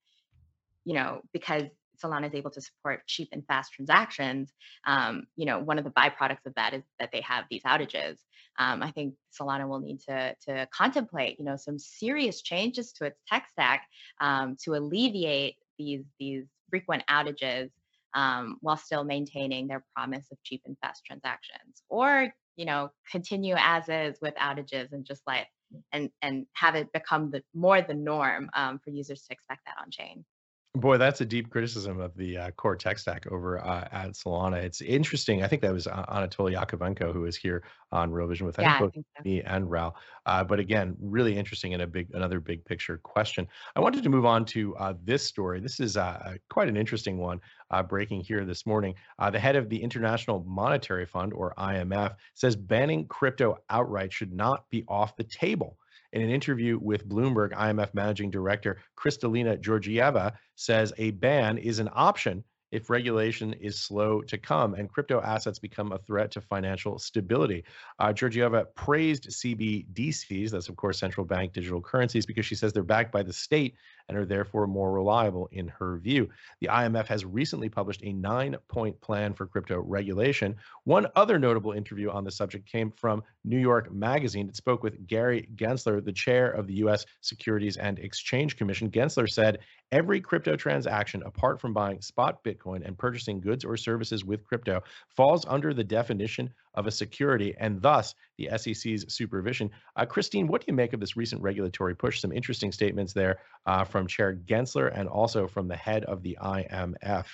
[0.84, 1.64] you know, because
[2.02, 4.52] Solana is able to support cheap and fast transactions,
[4.86, 8.18] um, you know, one of the byproducts of that is that they have these outages.
[8.58, 13.04] Um, I think Solana will need to to contemplate, you know, some serious changes to
[13.04, 13.86] its tech stack
[14.20, 17.70] um, to alleviate these these frequent outages
[18.14, 23.54] um, while still maintaining their promise of cheap and fast transactions, or you know, continue
[23.56, 25.46] as is with outages and just like
[25.92, 29.76] and and have it become the more the norm um, for users to expect that
[29.80, 30.24] on chain.
[30.74, 34.62] Boy, that's a deep criticism of the uh, core tech stack over uh, at Solana.
[34.62, 35.42] It's interesting.
[35.42, 38.78] I think that was uh, Anatoly Yakovenko who was here on Real Vision with Yeah,
[38.78, 39.02] both so.
[39.24, 39.96] me and Raoul.
[40.26, 43.48] Uh, but again, really interesting and a big another big picture question.
[43.76, 45.58] I wanted to move on to uh, this story.
[45.58, 47.40] This is uh, quite an interesting one
[47.70, 48.94] uh, breaking here this morning.
[49.18, 54.34] Uh, the head of the International Monetary Fund, or IMF, says banning crypto outright should
[54.34, 55.78] not be off the table.
[56.12, 61.90] In an interview with Bloomberg, IMF Managing Director Kristalina Georgieva says a ban is an
[61.92, 66.98] option if regulation is slow to come and crypto assets become a threat to financial
[66.98, 67.64] stability.
[67.98, 72.82] Uh, Georgieva praised CBDCs, that's of course central bank digital currencies, because she says they're
[72.82, 73.74] backed by the state
[74.08, 76.28] and are therefore more reliable in her view.
[76.60, 80.56] The IMF has recently published a nine point plan for crypto regulation.
[80.84, 84.48] One other notable interview on the subject came from New York Magazine.
[84.48, 87.04] It spoke with Gary Gensler, the chair of the U.S.
[87.20, 88.90] Securities and Exchange Commission.
[88.90, 89.58] Gensler said
[89.92, 94.82] every crypto transaction, apart from buying spot Bitcoin and purchasing goods or services with crypto,
[95.16, 99.68] falls under the definition of a security and thus the SEC's supervision.
[99.96, 102.20] Uh, Christine, what do you make of this recent regulatory push?
[102.20, 106.38] Some interesting statements there uh, from Chair Gensler and also from the head of the
[106.40, 107.26] IMF.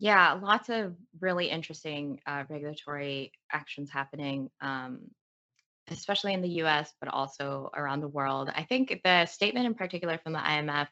[0.00, 4.98] Yeah, lots of really interesting uh, regulatory actions happening, um,
[5.88, 8.50] especially in the US, but also around the world.
[8.52, 10.88] I think the statement in particular from the IMF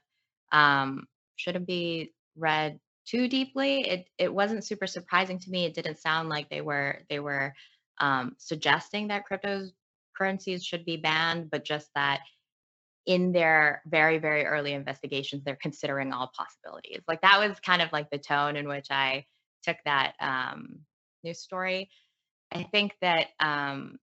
[0.52, 3.82] um, shouldn't be read too deeply.
[3.88, 5.64] It it wasn't super surprising to me.
[5.64, 7.54] It didn't sound like they were they were
[8.00, 12.20] um, suggesting that cryptocurrencies should be banned, but just that
[13.06, 17.02] in their very very early investigations, they're considering all possibilities.
[17.06, 19.26] Like that was kind of like the tone in which I
[19.62, 20.80] took that um,
[21.22, 21.90] news story.
[22.52, 23.98] I think that um,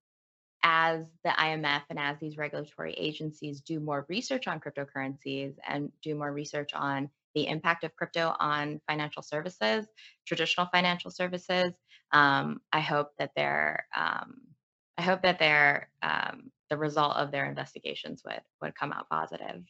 [0.63, 6.15] as the IMF and as these regulatory agencies do more research on cryptocurrencies and do
[6.15, 9.87] more research on the impact of crypto on financial services,
[10.25, 11.73] traditional financial services.
[12.11, 14.41] Um, I hope that they're um,
[14.97, 19.63] I hope that their um, the result of their investigations would would come out positive.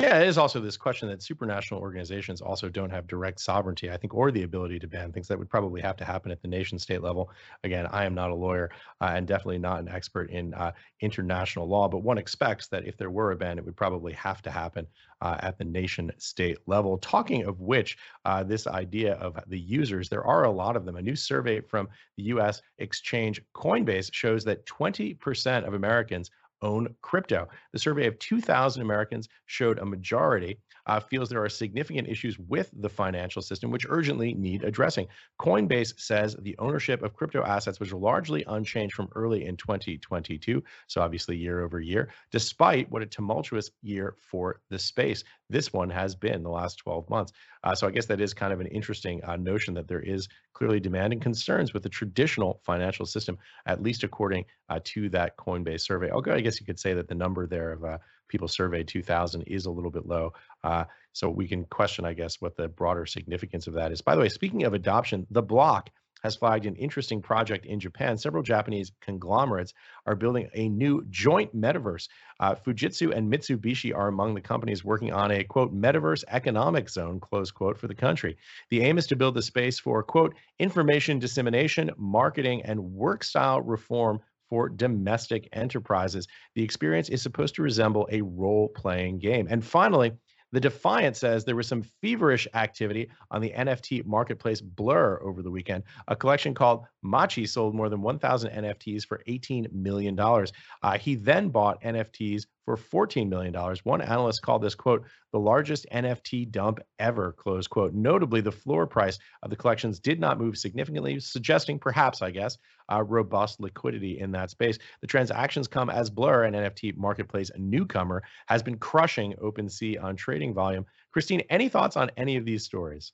[0.00, 3.98] Yeah, it is also this question that supranational organizations also don't have direct sovereignty, I
[3.98, 6.48] think, or the ability to ban things that would probably have to happen at the
[6.48, 7.30] nation state level.
[7.64, 8.70] Again, I am not a lawyer
[9.02, 10.72] uh, and definitely not an expert in uh,
[11.02, 14.40] international law, but one expects that if there were a ban, it would probably have
[14.40, 14.86] to happen
[15.20, 16.96] uh, at the nation state level.
[16.96, 20.96] Talking of which, uh, this idea of the users, there are a lot of them.
[20.96, 26.30] A new survey from the US exchange Coinbase shows that 20% of Americans
[26.62, 27.48] own crypto.
[27.72, 32.70] The survey of 2,000 Americans showed a majority uh, feels there are significant issues with
[32.72, 35.06] the financial system which urgently need addressing.
[35.40, 41.00] Coinbase says the ownership of crypto assets was largely unchanged from early in 2022, so
[41.00, 46.14] obviously year over year, despite what a tumultuous year for the space this one has
[46.14, 47.32] been the last 12 months.
[47.62, 50.28] Uh, so I guess that is kind of an interesting uh, notion that there is
[50.54, 55.36] clearly demand and concerns with the traditional financial system, at least according uh, to that
[55.36, 56.10] Coinbase survey.
[56.10, 57.98] Okay, I guess you could say that the number there of uh,
[58.30, 60.32] people surveyed 2000 is a little bit low.
[60.64, 64.00] Uh, so we can question, I guess, what the broader significance of that is.
[64.00, 65.90] By the way, speaking of adoption, the block
[66.22, 68.16] has flagged an interesting project in Japan.
[68.16, 69.72] Several Japanese conglomerates
[70.06, 72.08] are building a new joint metaverse.
[72.38, 77.20] Uh, Fujitsu and Mitsubishi are among the companies working on a quote metaverse economic zone
[77.20, 78.36] close quote for the country.
[78.70, 83.62] The aim is to build the space for quote information dissemination, marketing, and work style
[83.62, 84.20] reform
[84.50, 86.28] for domestic enterprises.
[86.54, 89.46] The experience is supposed to resemble a role playing game.
[89.48, 90.12] And finally,
[90.52, 95.50] the Defiant says there was some feverish activity on the NFT marketplace Blur over the
[95.50, 95.84] weekend.
[96.08, 100.18] A collection called Machi sold more than 1,000 NFTs for $18 million.
[100.18, 103.54] Uh, he then bought NFTs for $14 million.
[103.84, 107.94] One analyst called this, quote, the largest NFT dump ever, close quote.
[107.94, 112.58] Notably, the floor price of the collections did not move significantly, suggesting perhaps, I guess,
[113.04, 114.78] robust liquidity in that space.
[115.00, 120.54] The transactions come as Blur, an NFT marketplace newcomer, has been crushing OpenSea on trading
[120.54, 120.86] volume.
[121.12, 123.12] Christine, any thoughts on any of these stories?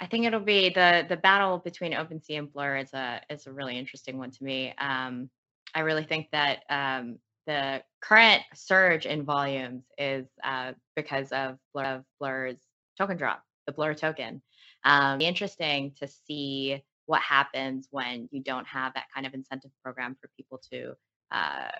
[0.00, 3.52] I think it'll be the the battle between OpenSea and Blur is a is a
[3.52, 4.74] really interesting one to me.
[4.78, 5.28] Um,
[5.74, 7.18] I really think that um,
[7.50, 12.60] the current surge in volumes is uh, because of, Blur, of Blur's
[12.96, 14.40] token drop, the Blur token.
[14.84, 20.16] Um, interesting to see what happens when you don't have that kind of incentive program
[20.20, 20.92] for people to
[21.32, 21.72] uh,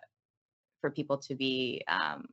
[0.80, 2.26] for people to be um,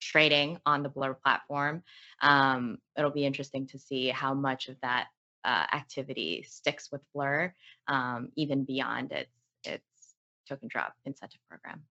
[0.00, 1.82] trading on the Blur platform.
[2.22, 5.08] Um, it'll be interesting to see how much of that
[5.44, 7.52] uh, activity sticks with Blur,
[7.88, 9.32] um, even beyond its
[9.64, 9.84] its
[10.48, 11.82] token drop incentive program.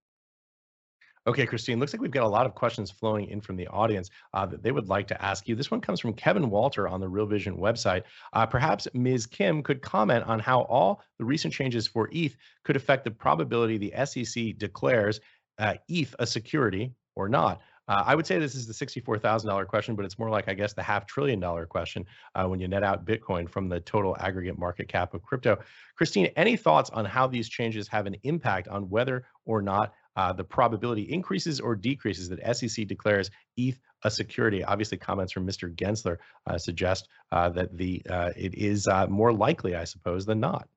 [1.28, 4.12] Okay, Christine, looks like we've got a lot of questions flowing in from the audience
[4.36, 5.56] uh, that they would like to ask you.
[5.56, 8.04] This one comes from Kevin Walter on the Real Vision website.
[8.34, 9.26] Uh, perhaps Ms.
[9.26, 13.80] Kim could comment on how all the recent changes for ETH could affect the probability
[13.80, 15.20] the SEC declares
[15.58, 17.60] uh, ETH a security or not.
[17.88, 20.74] Uh, I would say this is the $64,000 question, but it's more like, I guess,
[20.74, 24.58] the half trillion dollar question uh, when you net out Bitcoin from the total aggregate
[24.58, 25.58] market cap of crypto.
[25.96, 30.34] Christine, any thoughts on how these changes have an impact on whether or not uh,
[30.34, 34.64] the probability increases or decreases that SEC declares ETH a security.
[34.64, 35.74] Obviously, comments from Mr.
[35.74, 40.40] Gensler uh, suggest uh, that the uh, it is uh, more likely, I suppose, than
[40.40, 40.68] not.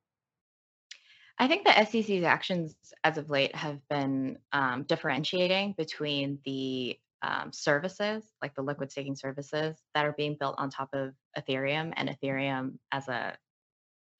[1.39, 2.74] I think the SEC's actions
[3.05, 9.14] as of late have been um, differentiating between the um, services, like the liquid staking
[9.14, 13.36] services that are being built on top of Ethereum and Ethereum as a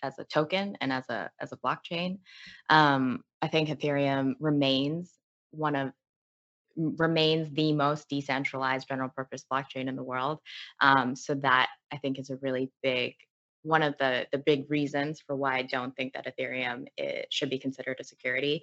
[0.03, 2.18] as a token and as a as a blockchain.
[2.70, 5.12] Um, I think Ethereum remains
[5.51, 5.92] one of
[6.76, 10.38] remains the most decentralized general purpose blockchain in the world.
[10.80, 13.14] Um, so that I think is a really big
[13.62, 17.51] one of the the big reasons for why I don't think that Ethereum it should
[17.51, 18.62] be considered a security.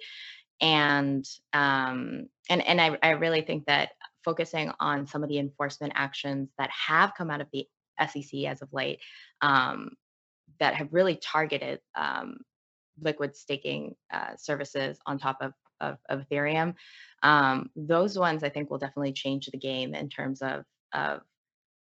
[0.60, 3.90] And um, and and I, I really think that
[4.24, 7.66] focusing on some of the enforcement actions that have come out of the
[8.00, 8.98] SEC as of late
[9.42, 9.90] um,
[10.60, 12.38] that have really targeted um,
[13.00, 16.74] liquid staking uh, services on top of, of, of Ethereum.
[17.22, 21.20] Um, those ones I think will definitely change the game in terms of of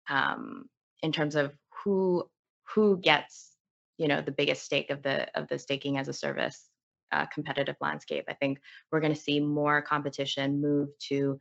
[0.08, 0.64] um,
[1.02, 1.52] in terms of
[1.84, 2.28] who
[2.74, 3.52] who gets
[3.98, 6.68] you know the biggest stake of the of the staking as a service
[7.12, 8.24] uh, competitive landscape.
[8.28, 11.40] I think we're going to see more competition move to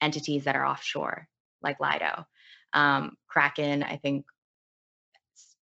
[0.00, 1.28] entities that are offshore,
[1.62, 2.24] like Lido.
[2.72, 4.26] Um, Kraken, I think,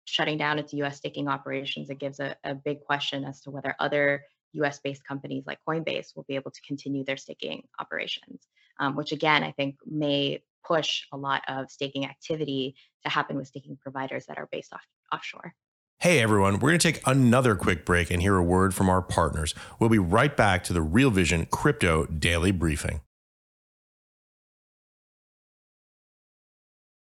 [0.07, 3.75] shutting down its US staking operations, it gives a, a big question as to whether
[3.79, 8.47] other US based companies like Coinbase will be able to continue their staking operations,
[8.81, 13.49] um, which again, I think may push a lot of staking activity to happen with
[13.49, 14.83] staking providers that are based off,
[15.13, 15.55] offshore.
[15.99, 19.01] Hey everyone, we're going to take another quick break and hear a word from our
[19.01, 19.55] partners.
[19.79, 23.01] We'll be right back to the Real Vision Crypto Daily Briefing.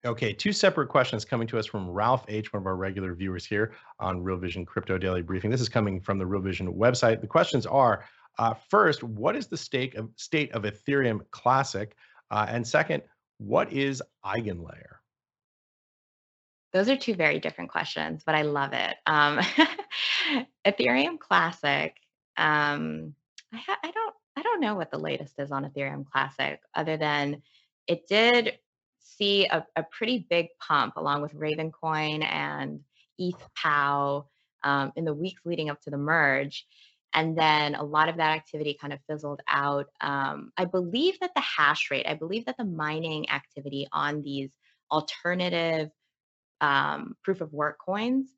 [0.05, 3.47] Okay, two separate questions coming to us from Ralph H., one of our regular viewers
[3.47, 5.49] here on Real Vision Crypto Daily Briefing.
[5.49, 7.21] This is coming from the Real Vision website.
[7.21, 8.05] The questions are
[8.37, 11.95] uh, first, what is the state of, state of Ethereum Classic?
[12.33, 13.05] Uh, and second,
[13.39, 14.97] what is Eigenlayer?
[16.73, 18.97] Those are two very different questions, but I love it.
[19.07, 19.39] Um,
[20.67, 21.95] Ethereum Classic.
[22.37, 23.15] Um,
[23.53, 27.43] I, I don't I don't know what the latest is on Ethereum Classic, other than
[27.87, 28.59] it did
[29.23, 32.81] see a, a pretty big pump along with Ravencoin and
[33.19, 34.27] ETH POW
[34.65, 36.67] um, in the weeks leading up to the merge.
[37.15, 39.87] And then a lot of that activity kind of fizzled out.
[40.01, 44.51] Um, I believe that the hash rate, I believe that the mining activity on these
[44.91, 45.91] alternative
[46.61, 48.35] um, proof of work coins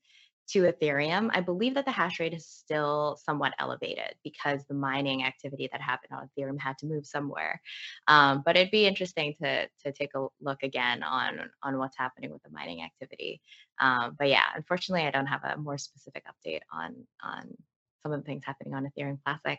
[0.48, 5.24] to Ethereum, I believe that the hash rate is still somewhat elevated because the mining
[5.24, 7.60] activity that happened on Ethereum had to move somewhere.
[8.08, 12.30] Um, but it'd be interesting to to take a look again on on what's happening
[12.30, 13.40] with the mining activity.
[13.80, 17.54] Um, but yeah, unfortunately, I don't have a more specific update on on
[18.02, 19.58] some of the things happening on Ethereum Classic.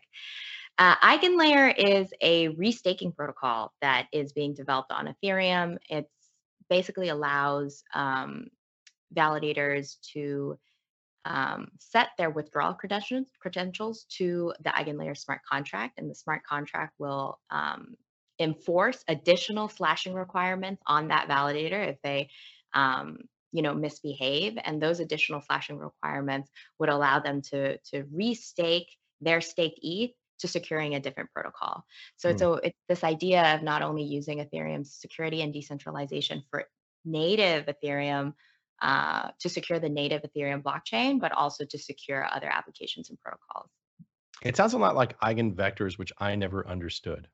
[0.78, 5.78] Uh, Eigenlayer is a restaking protocol that is being developed on Ethereum.
[5.90, 6.10] It
[6.70, 8.48] basically allows um,
[9.16, 10.58] validators to
[11.26, 16.94] um, set their withdrawal credentials, credentials to the Eigenlayer smart contract, and the smart contract
[17.00, 17.96] will um,
[18.40, 22.30] enforce additional slashing requirements on that validator if they,
[22.74, 23.18] um,
[23.52, 24.58] you know, misbehave.
[24.64, 26.50] And those additional slashing requirements
[26.80, 28.88] would allow them to to restake
[29.22, 31.86] their staked ETH to securing a different protocol.
[32.18, 32.40] So, mm.
[32.40, 36.66] so it's this idea of not only using Ethereum's security and decentralization for
[37.06, 38.34] native Ethereum
[38.82, 43.70] uh, to secure the native Ethereum blockchain, but also to secure other applications and protocols.
[44.42, 47.28] It sounds a lot like eigenvectors, which I never understood.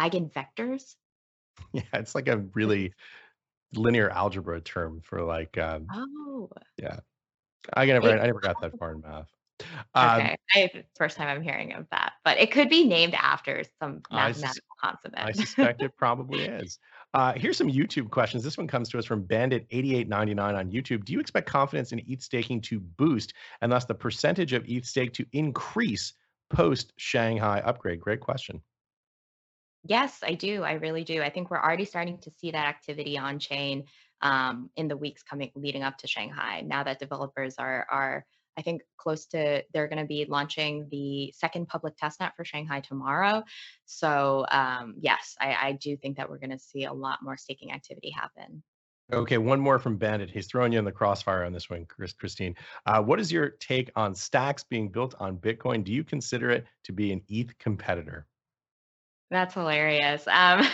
[0.00, 0.94] Eigenvectors?
[1.72, 2.94] Yeah, it's like a really
[3.74, 5.56] linear algebra term for like.
[5.56, 6.50] Um, oh.
[6.76, 6.98] Yeah,
[7.72, 9.30] I never, I never got that far in math.
[9.94, 13.62] Um, okay, I, first time I'm hearing of that, but it could be named after
[13.80, 14.96] some mathematical I.
[15.16, 16.78] I suspect it probably is.
[17.14, 18.42] Uh, here's some YouTube questions.
[18.42, 21.04] This one comes to us from Bandit8899 on YouTube.
[21.04, 24.84] Do you expect confidence in ETH staking to boost and thus the percentage of ETH
[24.84, 26.12] stake to increase
[26.50, 28.00] post Shanghai upgrade?
[28.00, 28.60] Great question.
[29.84, 30.64] Yes, I do.
[30.64, 31.22] I really do.
[31.22, 33.84] I think we're already starting to see that activity on chain
[34.20, 36.62] um, in the weeks coming leading up to Shanghai.
[36.66, 38.26] Now that developers are are
[38.56, 42.80] I think close to they're going to be launching the second public testnet for Shanghai
[42.80, 43.44] tomorrow.
[43.84, 47.36] So um, yes, I, I do think that we're going to see a lot more
[47.36, 48.62] staking activity happen.
[49.12, 50.30] Okay, one more from Bandit.
[50.30, 52.54] He's throwing you in the crossfire on this one, Chris, Christine.
[52.86, 55.84] Uh, what is your take on stacks being built on Bitcoin?
[55.84, 58.26] Do you consider it to be an ETH competitor?
[59.34, 60.28] That's hilarious.
[60.28, 60.60] Um,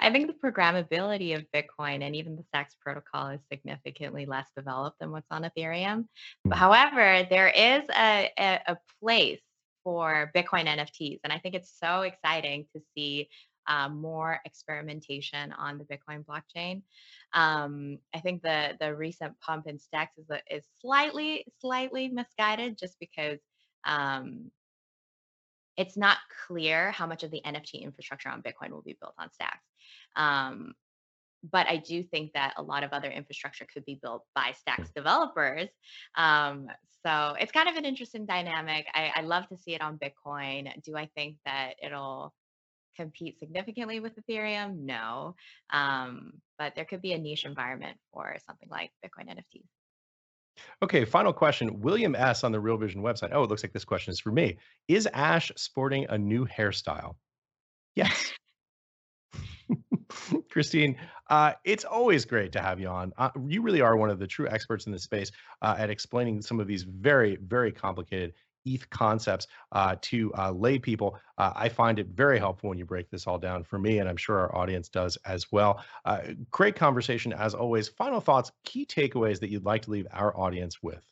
[0.00, 4.98] I think the programmability of Bitcoin and even the Stacks protocol is significantly less developed
[4.98, 6.08] than what's on Ethereum.
[6.44, 6.58] But, hmm.
[6.58, 9.38] however, there is a, a, a place
[9.84, 11.20] for Bitcoin NFTs.
[11.22, 13.28] And I think it's so exciting to see
[13.68, 16.82] um, more experimentation on the Bitcoin blockchain.
[17.32, 22.98] Um, I think the the recent pump in stacks is is slightly slightly misguided, just
[22.98, 23.38] because
[23.86, 24.50] um,
[25.76, 29.30] it's not clear how much of the NFT infrastructure on Bitcoin will be built on
[29.32, 29.66] stacks.
[30.16, 30.74] Um,
[31.50, 34.90] but I do think that a lot of other infrastructure could be built by Stacks
[34.94, 35.68] developers.
[36.16, 36.68] Um,
[37.04, 38.86] so it's kind of an interesting dynamic.
[38.94, 40.70] I, I love to see it on Bitcoin.
[40.82, 42.32] Do I think that it'll
[42.96, 44.78] compete significantly with Ethereum?
[44.84, 45.34] No.
[45.70, 49.68] Um, but there could be a niche environment for something like Bitcoin NFTs.
[50.82, 51.80] Okay, final question.
[51.80, 52.44] William S.
[52.44, 53.30] on the Real Vision website.
[53.32, 54.58] Oh, it looks like this question is for me.
[54.88, 57.16] Is Ash sporting a new hairstyle?
[57.94, 58.32] Yes.
[60.50, 60.96] Christine,
[61.30, 63.12] uh, it's always great to have you on.
[63.16, 65.30] Uh, you really are one of the true experts in this space
[65.62, 68.32] uh, at explaining some of these very, very complicated
[68.64, 71.18] ETH concepts uh, to uh, lay people.
[71.38, 74.08] Uh, I find it very helpful when you break this all down for me, and
[74.08, 75.82] I'm sure our audience does as well.
[76.04, 77.88] Uh, great conversation as always.
[77.88, 81.04] Final thoughts, key takeaways that you'd like to leave our audience with.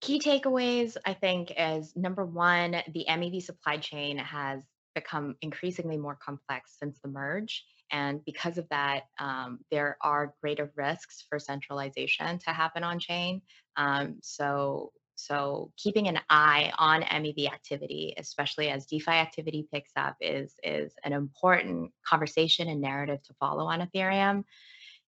[0.00, 4.62] Key takeaways, I think, is number one, the MEV supply chain has
[4.94, 7.64] become increasingly more complex since the merge.
[7.90, 13.42] And because of that, um, there are greater risks for centralization to happen on chain.
[13.76, 20.16] Um, so so keeping an eye on MEV activity, especially as DeFi activity picks up,
[20.20, 24.44] is is an important conversation and narrative to follow on Ethereum.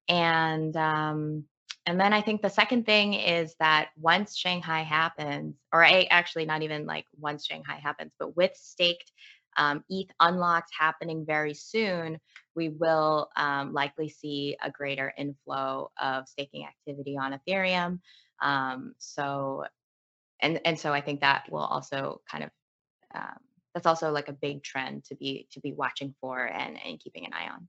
[0.09, 1.45] And um,
[1.87, 6.63] and then I think the second thing is that once Shanghai happens, or actually not
[6.63, 9.11] even like once Shanghai happens, but with staked
[9.57, 12.19] um, ETH unlocks happening very soon,
[12.55, 18.01] we will um, likely see a greater inflow of staking activity on Ethereum.
[18.41, 19.65] Um, so
[20.45, 22.51] and and so I think that will also kind of
[23.15, 23.39] um,
[23.75, 27.27] that's also like a big trend to be to be watching for and and keeping
[27.27, 27.69] an eye on.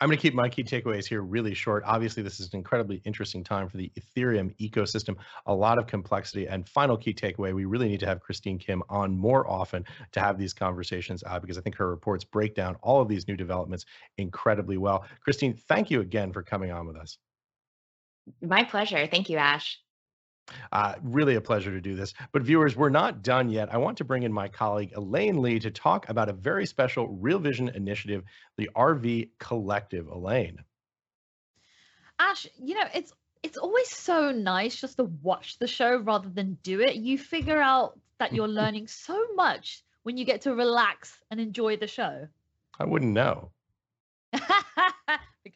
[0.00, 1.82] I'm going to keep my key takeaways here really short.
[1.84, 6.46] Obviously, this is an incredibly interesting time for the Ethereum ecosystem, a lot of complexity.
[6.46, 10.20] And final key takeaway we really need to have Christine Kim on more often to
[10.20, 13.36] have these conversations uh, because I think her reports break down all of these new
[13.36, 13.86] developments
[14.18, 15.04] incredibly well.
[15.24, 17.18] Christine, thank you again for coming on with us.
[18.40, 19.08] My pleasure.
[19.08, 19.80] Thank you, Ash.
[20.72, 22.14] Uh, really a pleasure to do this.
[22.32, 23.72] But viewers, we're not done yet.
[23.72, 27.08] I want to bring in my colleague Elaine Lee to talk about a very special
[27.08, 28.24] Real Vision initiative,
[28.56, 30.08] the RV Collective.
[30.08, 30.58] Elaine.
[32.18, 36.58] Ash, you know, it's it's always so nice just to watch the show rather than
[36.62, 36.96] do it.
[36.96, 41.76] You figure out that you're learning so much when you get to relax and enjoy
[41.76, 42.26] the show.
[42.78, 43.50] I wouldn't know.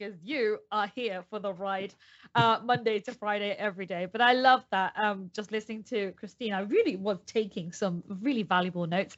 [0.02, 1.94] because you are here for the ride
[2.34, 4.06] uh, Monday to Friday every day.
[4.10, 4.92] But I love that.
[4.96, 9.16] Um, just listening to Christine, I really was taking some really valuable notes.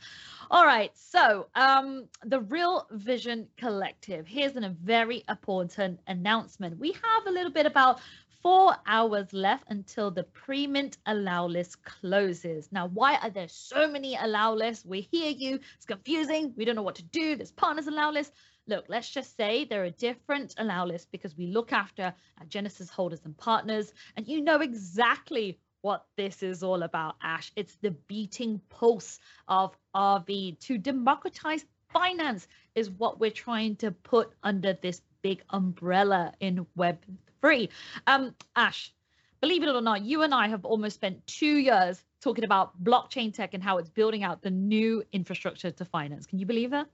[0.51, 4.26] All right, so um, the Real Vision Collective.
[4.26, 6.78] Here's a very important announcement.
[6.78, 8.01] We have a little bit about
[8.43, 12.68] four hours left until the pre-mint allow list closes.
[12.70, 14.85] Now, why are there so many allow lists?
[14.85, 15.61] We hear you.
[15.76, 16.53] It's confusing.
[16.55, 17.37] We don't know what to do.
[17.37, 18.35] There's partners allow lists
[18.66, 22.90] look, let's just say there are different allow lists because we look after our Genesis
[22.90, 27.52] holders and partners, and you know exactly what this is all about, Ash.
[27.56, 34.32] It's the beating pulse of RV to democratize finance, is what we're trying to put
[34.42, 37.68] under this big umbrella in Web3.
[38.06, 38.92] Um, Ash,
[39.40, 43.32] believe it or not, you and I have almost spent two years talking about blockchain
[43.34, 46.26] tech and how it's building out the new infrastructure to finance.
[46.26, 46.88] Can you believe that?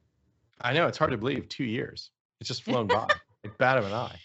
[0.62, 1.48] I know it's hard to believe.
[1.48, 2.10] Two years.
[2.40, 3.08] It's just flown by.
[3.44, 4.18] like bat of an eye.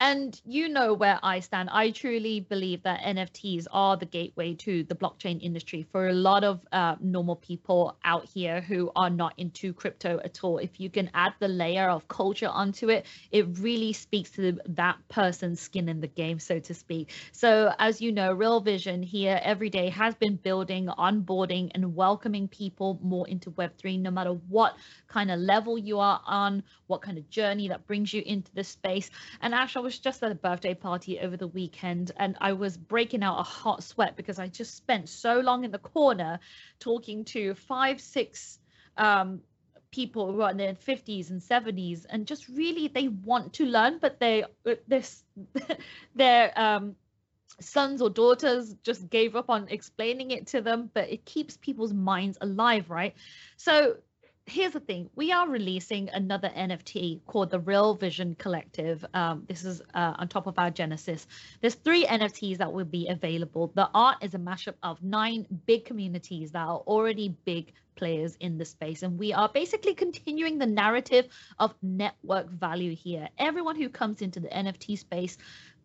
[0.00, 1.70] And you know where I stand.
[1.72, 6.44] I truly believe that NFTs are the gateway to the blockchain industry for a lot
[6.44, 10.58] of uh, normal people out here who are not into crypto at all.
[10.58, 14.98] If you can add the layer of culture onto it, it really speaks to that
[15.08, 17.10] person's skin in the game, so to speak.
[17.32, 22.46] So, as you know, Real Vision here every day has been building, onboarding, and welcoming
[22.46, 24.76] people more into Web3, no matter what
[25.08, 28.62] kind of level you are on, what kind of journey that brings you into the
[28.62, 29.10] space.
[29.40, 33.22] And actually, was just at a birthday party over the weekend and I was breaking
[33.22, 36.40] out a hot sweat because I just spent so long in the corner
[36.78, 38.58] talking to five, six
[38.98, 39.40] um,
[39.90, 43.98] people who are in their 50s and 70s and just really they want to learn,
[43.98, 45.24] but they uh, this
[46.14, 46.94] their um,
[47.58, 51.94] sons or daughters just gave up on explaining it to them, but it keeps people's
[51.94, 53.14] minds alive, right?
[53.56, 53.96] So
[54.48, 55.10] here's the thing.
[55.14, 59.04] We are releasing another nft called the real vision collective.
[59.14, 61.26] Um, this is uh, on top of our genesis.
[61.60, 63.72] There's three nfts that will be available.
[63.74, 68.58] The art is a mashup of nine big communities that are already big players in
[68.58, 69.02] the space.
[69.02, 71.26] And we are basically continuing the narrative
[71.58, 73.28] of network value here.
[73.38, 75.36] Everyone who comes into the nft space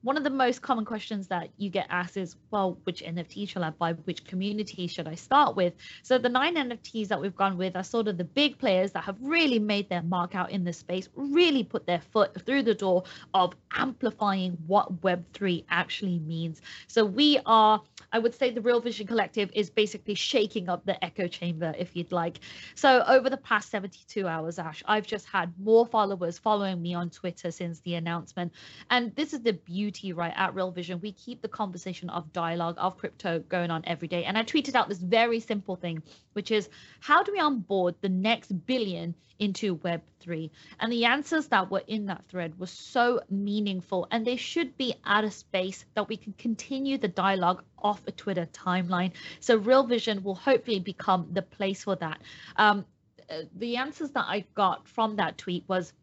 [0.04, 3.64] one of the most common questions that you get asked is, well, which NFT shall
[3.64, 3.94] I buy?
[3.94, 5.74] Which community should I start with?
[6.04, 9.06] So the nine NFTs that we've gone with are sort of the big players that
[9.06, 12.76] have really made their mark out in this space, really put their foot through the
[12.76, 16.62] door of amplifying what Web3 actually means.
[16.88, 17.82] So we are,
[18.12, 21.96] I would say the Real Vision Collective is basically shaking up the echo chamber, if
[21.96, 22.40] you'd like.
[22.76, 27.10] So over the past 72 hours, Ash, I've just had more followers following me on
[27.10, 28.52] Twitter since the announcement.
[28.90, 32.76] And this is the beauty right at Real Vision, we keep the conversation of dialogue
[32.78, 34.26] of crypto going on every day.
[34.26, 36.02] And I tweeted out this very simple thing,
[36.34, 36.70] which is
[37.00, 40.50] how do we onboard the next billion into Web3?
[40.80, 44.96] And the answers that were in that thread were so meaningful, and they should be
[45.06, 49.12] at a space that we can continue the dialogue off a Twitter timeline.
[49.40, 52.22] So Real Vision will hopefully become the place for that.
[52.56, 52.86] Um,
[53.30, 55.94] uh, the answers that I got from that tweet was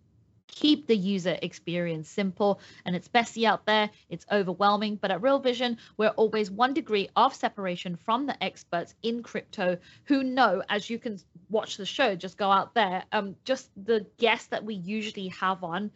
[0.51, 4.97] keep the user experience simple and it's messy out there it's overwhelming.
[4.97, 9.79] But at real vision we're always one degree of separation from the experts in crypto
[10.05, 14.07] who know as you can watch the show just go out there um just the
[14.19, 15.91] guests that we usually have on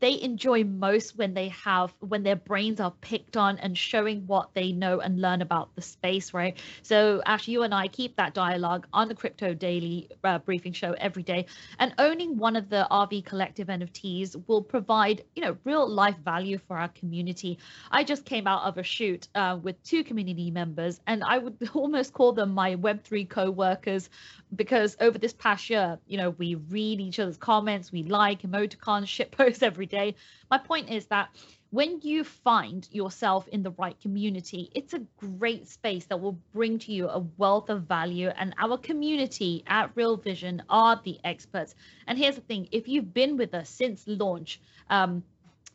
[0.00, 4.50] they enjoy most when they have when their brains are picked on and showing what
[4.54, 6.58] they know and learn about the space right?
[6.82, 10.92] So ash you and i keep that dialogue on the crypto daily uh, briefing show
[10.92, 11.46] every day.
[11.78, 16.58] And owning one of the rv collective nfts will provide you know real life value
[16.58, 17.58] for our community.
[17.90, 21.56] I just came out of a shoot uh, with two community members and i would
[21.74, 24.08] almost call them my web3 co-workers
[24.54, 29.06] because over this past year you know we read each other's comments we like emoticons
[29.06, 30.14] shit posts every day.
[30.50, 31.30] My point is that
[31.70, 36.78] when you find yourself in the right community, it's a great space that will bring
[36.78, 38.28] to you a wealth of value.
[38.28, 41.74] And our community at Real Vision are the experts.
[42.06, 45.22] And here's the thing if you've been with us since launch, um,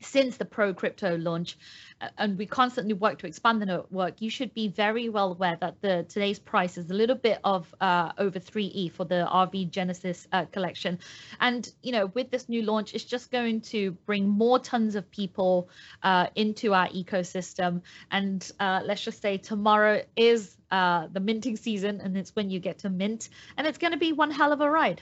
[0.03, 1.57] since the pro crypto launch
[2.17, 5.81] and we constantly work to expand the network you should be very well aware that
[5.81, 10.27] the today's price is a little bit of uh, over 3e for the rv genesis
[10.31, 10.99] uh, collection.
[11.39, 15.09] And you know with this new launch it's just going to bring more tons of
[15.11, 15.69] people
[16.01, 17.81] uh, into our ecosystem.
[18.11, 22.59] And uh, let's just say tomorrow is uh, the minting season and it's when you
[22.59, 25.01] get to mint and it's going to be one hell of a ride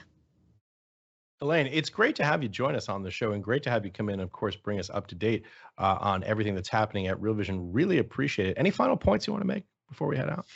[1.42, 3.84] Elaine, it's great to have you join us on the show and great to have
[3.84, 5.44] you come in and, of course, bring us up to date
[5.76, 7.72] uh, on everything that's happening at Real Vision.
[7.72, 8.54] Really appreciate it.
[8.56, 10.46] Any final points you want to make before we head out?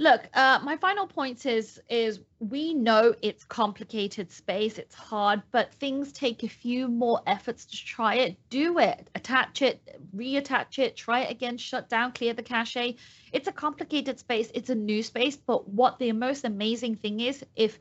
[0.00, 5.72] Look, uh, my final point is is we know it's complicated space, it's hard, but
[5.74, 8.36] things take a few more efforts to try it.
[8.48, 9.80] Do it, attach it,
[10.16, 12.96] reattach it, try it again, shut down, clear the cache.
[13.32, 17.44] It's a complicated space, it's a new space, but what the most amazing thing is
[17.56, 17.78] if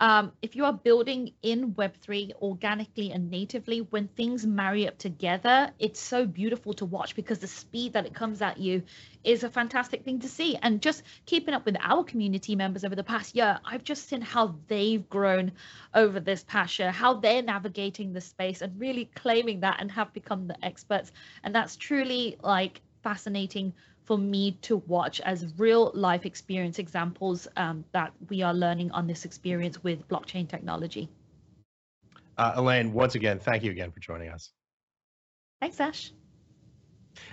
[0.00, 5.70] um, if you are building in Web3 organically and natively, when things marry up together,
[5.78, 8.82] it's so beautiful to watch because the speed that it comes at you
[9.24, 10.56] is a fantastic thing to see.
[10.62, 14.22] And just keeping up with our community members over the past year, I've just seen
[14.22, 15.52] how they've grown
[15.94, 20.14] over this past year, how they're navigating the space and really claiming that and have
[20.14, 21.12] become the experts.
[21.44, 23.74] And that's truly like fascinating
[24.10, 29.06] for me to watch as real life experience examples um, that we are learning on
[29.06, 31.08] this experience with blockchain technology.
[32.36, 34.50] Uh, Elaine, once again, thank you again for joining us.
[35.60, 36.10] Thanks, Ash.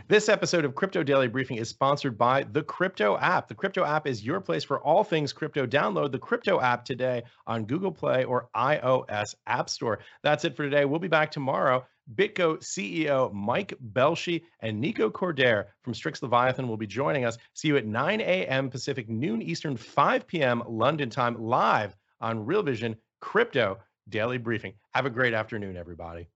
[0.07, 3.47] This episode of Crypto Daily Briefing is sponsored by the Crypto app.
[3.47, 5.65] The Crypto app is your place for all things crypto.
[5.65, 9.97] Download the Crypto app today on Google Play or iOS App Store.
[10.21, 10.85] That's it for today.
[10.85, 16.77] We'll be back tomorrow BitGo CEO Mike Belshe and Nico Cordeiro from Strix Leviathan will
[16.77, 17.37] be joining us.
[17.53, 18.69] See you at 9 a.m.
[18.69, 20.63] Pacific, noon Eastern, 5 p.m.
[20.67, 23.77] London time, live on Real Vision Crypto
[24.09, 24.73] Daily Briefing.
[24.93, 26.29] Have a great afternoon, everybody.